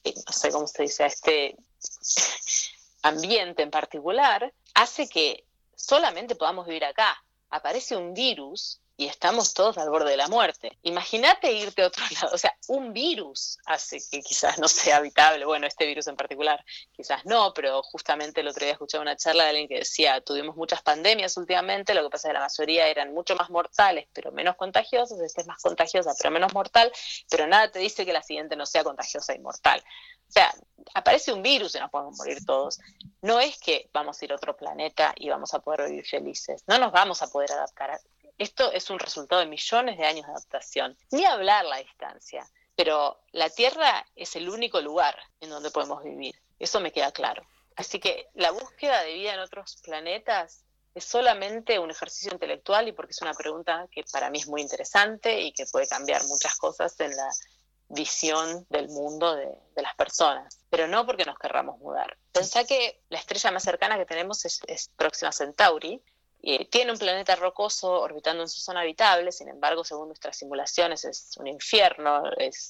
[0.04, 1.56] no sé cómo se dice, a este
[3.02, 5.44] ambiente en particular, hace que
[5.74, 7.24] solamente podamos vivir acá.
[7.48, 10.76] Aparece un virus y estamos todos al borde de la muerte.
[10.82, 15.46] Imagínate irte a otro lado, o sea, un virus hace que quizás no sea habitable,
[15.46, 19.44] bueno, este virus en particular, quizás no, pero justamente el otro día escuché una charla
[19.44, 22.88] de alguien que decía, tuvimos muchas pandemias últimamente, lo que pasa es que la mayoría
[22.88, 26.92] eran mucho más mortales, pero menos contagiosas, esta es más contagiosa, pero menos mortal,
[27.30, 29.82] pero nada te dice que la siguiente no sea contagiosa y mortal.
[30.28, 30.54] O sea,
[30.94, 32.78] aparece un virus y nos podemos morir todos.
[33.22, 36.62] No es que vamos a ir a otro planeta y vamos a poder vivir felices.
[36.68, 37.98] No nos vamos a poder adaptar.
[38.40, 40.96] Esto es un resultado de millones de años de adaptación.
[41.10, 42.48] Ni hablar la distancia.
[42.74, 46.34] Pero la Tierra es el único lugar en donde podemos vivir.
[46.58, 47.42] Eso me queda claro.
[47.76, 50.64] Así que la búsqueda de vida en otros planetas
[50.94, 54.62] es solamente un ejercicio intelectual y porque es una pregunta que para mí es muy
[54.62, 57.28] interesante y que puede cambiar muchas cosas en la
[57.90, 62.16] visión del mundo de, las personas, pero no porque nos querramos mudar.
[62.32, 66.02] Pensá que la estrella más cercana que tenemos es, Próxima Centauri,
[66.42, 71.04] y tiene un planeta rocoso orbitando en su zona habitable, sin embargo, según nuestras simulaciones
[71.04, 72.22] es un infierno,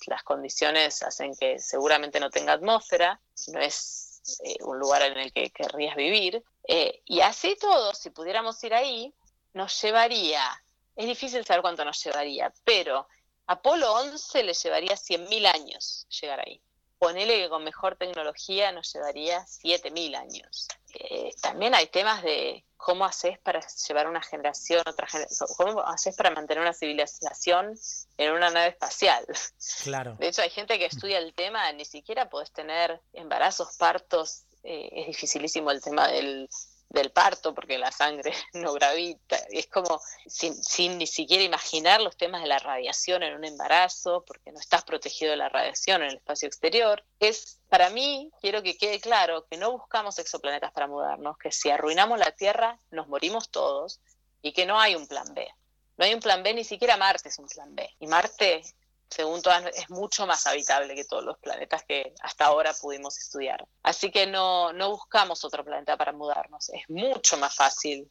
[0.07, 3.21] las condiciones hacen que seguramente no tenga atmósfera,
[3.53, 6.43] no es eh, un lugar en el que querrías vivir.
[6.67, 9.15] Eh, y así todo, si pudiéramos ir ahí,
[9.55, 10.43] nos llevaría,
[10.97, 13.07] es difícil saber cuánto nos llevaría, pero
[13.47, 16.61] Apolo 11 le llevaría 100.000 años llegar ahí.
[16.99, 20.69] Ponele que con mejor tecnología nos llevaría 7.000 años.
[20.95, 26.17] Eh, también hay temas de cómo haces para llevar una generación, otra generación, cómo haces
[26.17, 27.79] para mantener una civilización
[28.19, 29.25] en una nave espacial.
[29.85, 30.17] Claro.
[30.19, 34.89] De hecho, hay gente que estudia el tema, ni siquiera podés tener embarazos, partos, eh,
[34.93, 36.49] es dificilísimo el tema del,
[36.91, 42.43] del parto, porque la sangre no gravita, es como sin, ni siquiera imaginar los temas
[42.43, 46.17] de la radiación en un embarazo, porque no estás protegido de la radiación en el
[46.17, 47.05] espacio exterior.
[47.21, 51.71] Es, para mí, quiero que quede claro que no buscamos exoplanetas para mudarnos, que si
[51.71, 54.01] arruinamos la Tierra, nos morimos todos,
[54.43, 55.47] y que no hay un plan B.
[55.97, 57.89] No hay un plan B, ni siquiera Marte es un plan B.
[58.01, 58.63] Y Marte
[59.11, 63.67] según todas, es mucho más habitable que todos los planetas que hasta ahora pudimos estudiar.
[63.83, 66.69] Así que no, no buscamos otro planeta para mudarnos.
[66.71, 68.11] Es mucho más fácil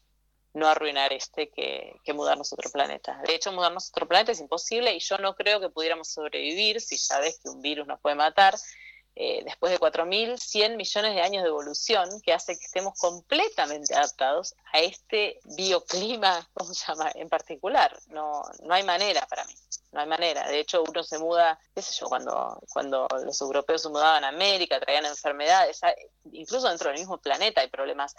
[0.54, 3.22] no arruinar este que, mudarnos a otro planeta.
[3.26, 6.82] De hecho, mudarnos a otro planeta es imposible y yo no creo que pudiéramos sobrevivir
[6.82, 8.56] si sabes que un virus nos puede matar
[9.16, 14.56] eh, después de 4.100 millones de años de evolución, que hace que estemos completamente adaptados
[14.72, 17.98] a este bioclima, ¿cómo se llama?, en particular.
[18.08, 19.54] No, no hay manera para mí,
[19.92, 20.48] no hay manera.
[20.48, 24.30] De hecho, uno se muda, qué sé yo, cuando, cuando los europeos se mudaban a
[24.30, 25.82] América, traían enfermedades,
[26.32, 28.16] incluso dentro del mismo planeta hay problemas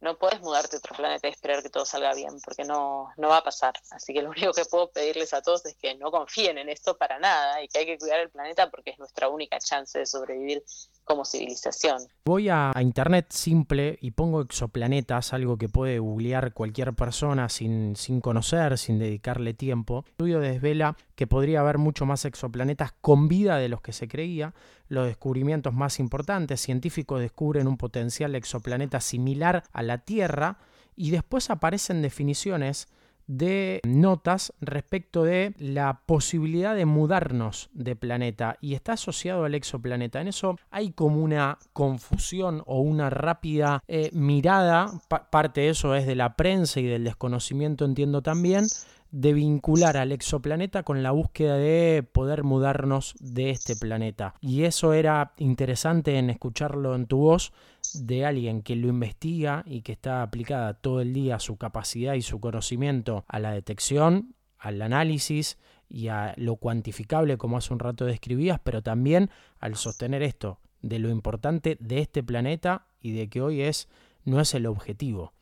[0.00, 3.28] no puedes mudarte a otro planeta y esperar que todo salga bien, porque no, no
[3.28, 3.74] va a pasar.
[3.90, 6.96] Así que lo único que puedo pedirles a todos es que no confíen en esto
[6.96, 10.06] para nada y que hay que cuidar el planeta porque es nuestra única chance de
[10.06, 10.62] sobrevivir
[11.04, 11.98] como civilización.
[12.24, 18.20] Voy a, internet simple y pongo exoplanetas, algo que puede googlear cualquier persona sin, sin
[18.20, 20.04] conocer, sin dedicarle tiempo.
[20.06, 24.06] El estudio desvela que podría haber mucho más exoplanetas con vida de los que se
[24.06, 24.54] creía.
[24.86, 30.58] Los descubrimientos más importantes, científicos descubren un potencial exoplaneta similar a la Tierra
[30.94, 32.86] y después aparecen definiciones
[33.26, 40.20] de notas respecto de la posibilidad de mudarnos de planeta y está asociado al exoplaneta.
[40.20, 44.86] En eso hay como una confusión o una rápida eh, mirada,
[45.30, 48.66] parte de eso es de la prensa y del desconocimiento entiendo también,
[49.10, 54.34] de vincular al exoplaneta con la búsqueda de poder mudarnos de este planeta.
[54.40, 57.52] Y eso era interesante en escucharlo en tu voz
[57.94, 62.22] de alguien que lo investiga y que está aplicada todo el día su capacidad y
[62.22, 68.04] su conocimiento a la detección, al análisis y a lo cuantificable como hace un rato
[68.04, 73.40] describías, pero también al sostener esto de lo importante de este planeta y de que
[73.40, 73.88] hoy es
[74.24, 75.32] no es el objetivo,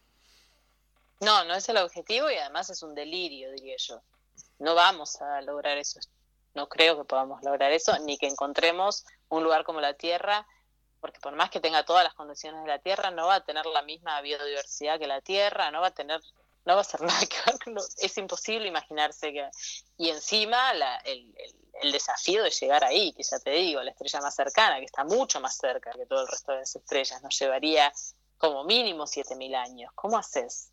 [1.20, 4.02] no, no es el objetivo y además es un delirio, diría yo.
[4.58, 6.00] No vamos a lograr eso.
[6.54, 10.46] No creo que podamos lograr eso, ni que encontremos un lugar como la Tierra,
[11.00, 13.66] porque por más que tenga todas las condiciones de la Tierra, no va a tener
[13.66, 16.20] la misma biodiversidad que la Tierra, no va a tener,
[16.64, 19.50] no va a ser nada que ver, es imposible imaginarse que...
[19.98, 21.34] Y encima la, el,
[21.82, 25.04] el, desafío de llegar ahí, que ya te digo, la estrella más cercana, que está
[25.04, 27.92] mucho más cerca que todo el resto de las estrellas, nos llevaría
[28.38, 29.92] como mínimo 7.000 años.
[29.94, 30.70] ¿Cómo haces?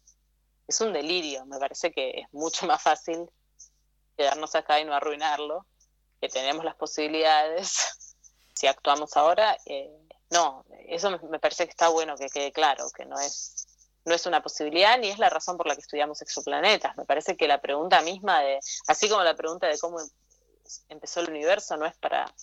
[0.68, 1.46] Es un delirio.
[1.46, 3.30] Me parece que es mucho más fácil
[4.18, 5.66] quedarnos acá y no arruinarlo,
[6.22, 8.16] que tenemos las posibilidades.
[8.56, 9.92] si actuamos ahora, eh,
[10.30, 13.68] no, eso me, parece que está bueno que quede claro, que no es,
[14.06, 16.96] no es una posibilidad ni es la razón por la que estudiamos exoplanetas.
[16.98, 19.98] Me parece que la pregunta misma de, así como la pregunta de cómo
[20.90, 22.34] empezó el universo no es para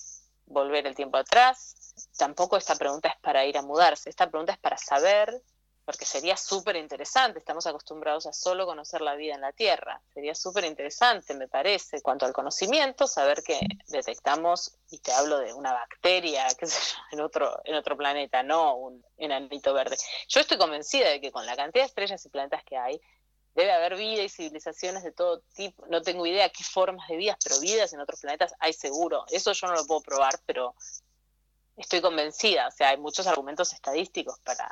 [0.46, 1.76] volver el tiempo atrás,
[2.16, 5.42] tampoco esta pregunta es para ir a mudarse, esta pregunta es para saber
[5.84, 10.34] porque sería súper interesante, estamos acostumbrados a solo conocer la vida en la Tierra, sería
[10.34, 13.58] súper interesante, me parece, cuanto al conocimiento, saber que
[13.88, 18.42] detectamos, y te hablo de una bacteria, qué sé yo, en otro, en otro planeta,
[18.42, 19.96] no un enanito verde.
[20.28, 23.00] Yo estoy convencida de que con la cantidad de estrellas y planetas que hay,
[23.54, 27.36] debe haber vida y civilizaciones de todo tipo, no tengo idea qué formas de vidas,
[27.42, 30.74] pero vidas en otros planetas hay seguro, eso yo no lo puedo probar, pero
[31.76, 34.70] estoy convencida, o sea, hay muchos argumentos estadísticos para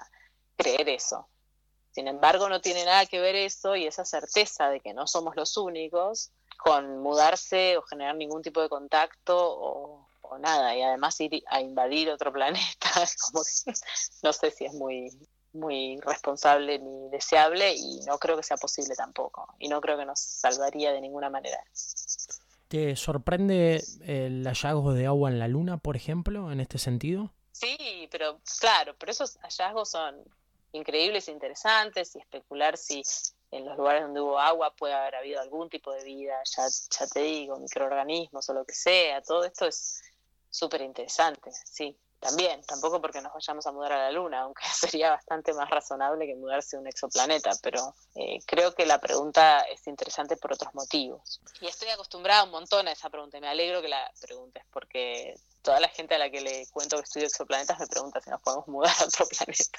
[0.58, 1.28] creer eso.
[1.92, 5.36] Sin embargo, no tiene nada que ver eso y esa certeza de que no somos
[5.36, 10.08] los únicos con mudarse o generar ningún tipo de contacto o,
[10.40, 10.76] nada.
[10.76, 12.90] Y además ir a invadir otro planeta,
[13.30, 13.72] como que
[14.22, 15.10] no sé si es muy,
[15.52, 19.54] muy responsable ni deseable y no creo que sea posible tampoco.
[19.58, 21.58] Y no creo que nos salvaría de ninguna manera.
[22.68, 27.32] ¿Te sorprende el hallazgo de agua en la Luna, por ejemplo, en este sentido?
[27.52, 30.22] Sí, pero claro, pero esos hallazgos son
[30.72, 33.02] increíbles e interesantes y especular si
[33.50, 37.06] en los lugares donde hubo agua puede haber habido algún tipo de vida, ya, ya
[37.06, 40.02] te digo, microorganismos o lo que sea, todo esto es
[40.50, 41.96] súper interesante, sí.
[42.20, 46.26] También, tampoco porque nos vayamos a mudar a la Luna, aunque sería bastante más razonable
[46.26, 50.74] que mudarse a un exoplaneta, pero eh, creo que la pregunta es interesante por otros
[50.74, 51.40] motivos.
[51.60, 55.38] Y estoy acostumbrada un montón a esa pregunta y me alegro que la preguntes, porque
[55.62, 58.42] toda la gente a la que le cuento que estudio exoplanetas me pregunta si nos
[58.42, 59.78] podemos mudar a otro planeta.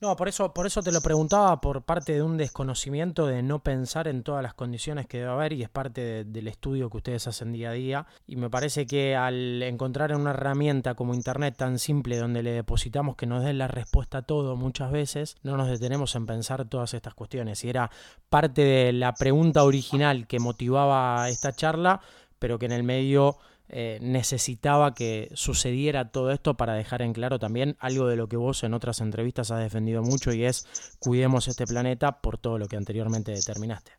[0.00, 3.64] No, por eso, por eso te lo preguntaba, por parte de un desconocimiento de no
[3.64, 7.26] pensar en todas las condiciones que debe haber y es parte del estudio que ustedes
[7.26, 8.06] hacen día a día.
[8.24, 12.52] Y me parece que al encontrar en una herramienta como Internet tan simple donde le
[12.52, 16.64] depositamos que nos dé la respuesta a todo muchas veces, no nos detenemos en pensar
[16.66, 17.64] todas estas cuestiones.
[17.64, 17.90] Y era
[18.28, 22.00] parte de la pregunta original que motivaba esta charla,
[22.38, 23.36] pero que en el medio
[23.70, 28.36] eh, necesitaba que sucediera todo esto para dejar en claro también algo de lo que
[28.36, 30.66] vos en otras entrevistas has defendido mucho y es
[30.98, 33.92] cuidemos este planeta por todo lo que anteriormente determinaste.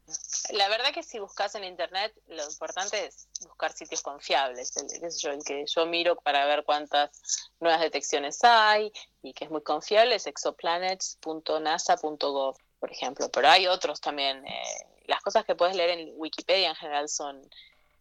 [0.53, 4.75] La verdad que si buscas en internet, lo importante es buscar sitios confiables.
[4.77, 7.11] El, yo, el que yo miro para ver cuántas
[7.59, 8.91] nuevas detecciones hay
[9.21, 13.29] y que es muy confiable es exoplanets.nasa.gov, por ejemplo.
[13.29, 14.47] Pero hay otros también.
[14.47, 14.63] Eh,
[15.05, 17.47] las cosas que puedes leer en Wikipedia en general son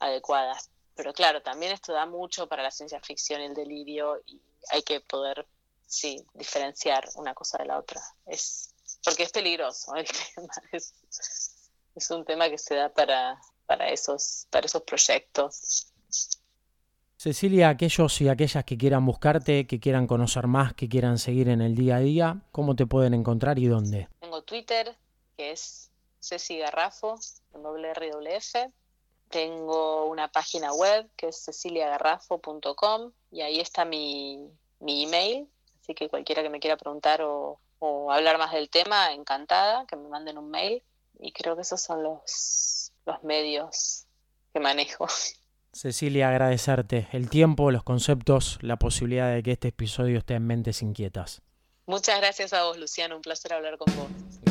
[0.00, 4.42] adecuadas pero claro, también esto da mucho para la ciencia ficción y el delirio y
[4.72, 5.46] hay que poder,
[5.86, 8.02] sí, diferenciar una cosa de la otra.
[8.26, 8.74] Es
[9.04, 10.92] porque es peligroso el tema, es,
[11.94, 15.86] es un tema que se da para, para, esos, para esos proyectos.
[17.16, 21.60] Cecilia, aquellos y aquellas que quieran buscarte, que quieran conocer más, que quieran seguir en
[21.60, 24.08] el día a día, ¿cómo te pueden encontrar y dónde?
[24.18, 24.96] Tengo Twitter,
[25.36, 27.20] que es Ceci Garrafo,
[27.52, 28.72] WRWF,
[29.28, 34.50] tengo una página web que es ceciliagarrafo.com y ahí está mi,
[34.80, 35.48] mi, email,
[35.80, 39.96] así que cualquiera que me quiera preguntar o, o, hablar más del tema, encantada, que
[39.96, 40.82] me manden un mail
[41.18, 44.06] y creo que esos son los, los medios
[44.52, 45.06] que manejo.
[45.72, 50.82] Cecilia, agradecerte el tiempo, los conceptos, la posibilidad de que este episodio esté en mentes
[50.82, 51.42] inquietas.
[51.86, 54.47] Muchas gracias a vos, Luciano, un placer hablar con vos.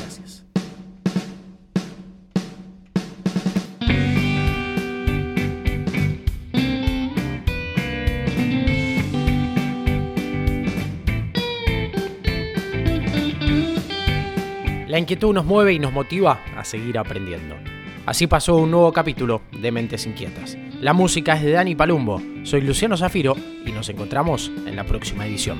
[14.97, 17.55] La inquietud nos mueve y nos motiva a seguir aprendiendo.
[18.07, 20.57] Así pasó un nuevo capítulo de Mentes Inquietas.
[20.81, 25.27] La música es de Dani Palumbo, soy Luciano Zafiro y nos encontramos en la próxima
[25.27, 25.59] edición.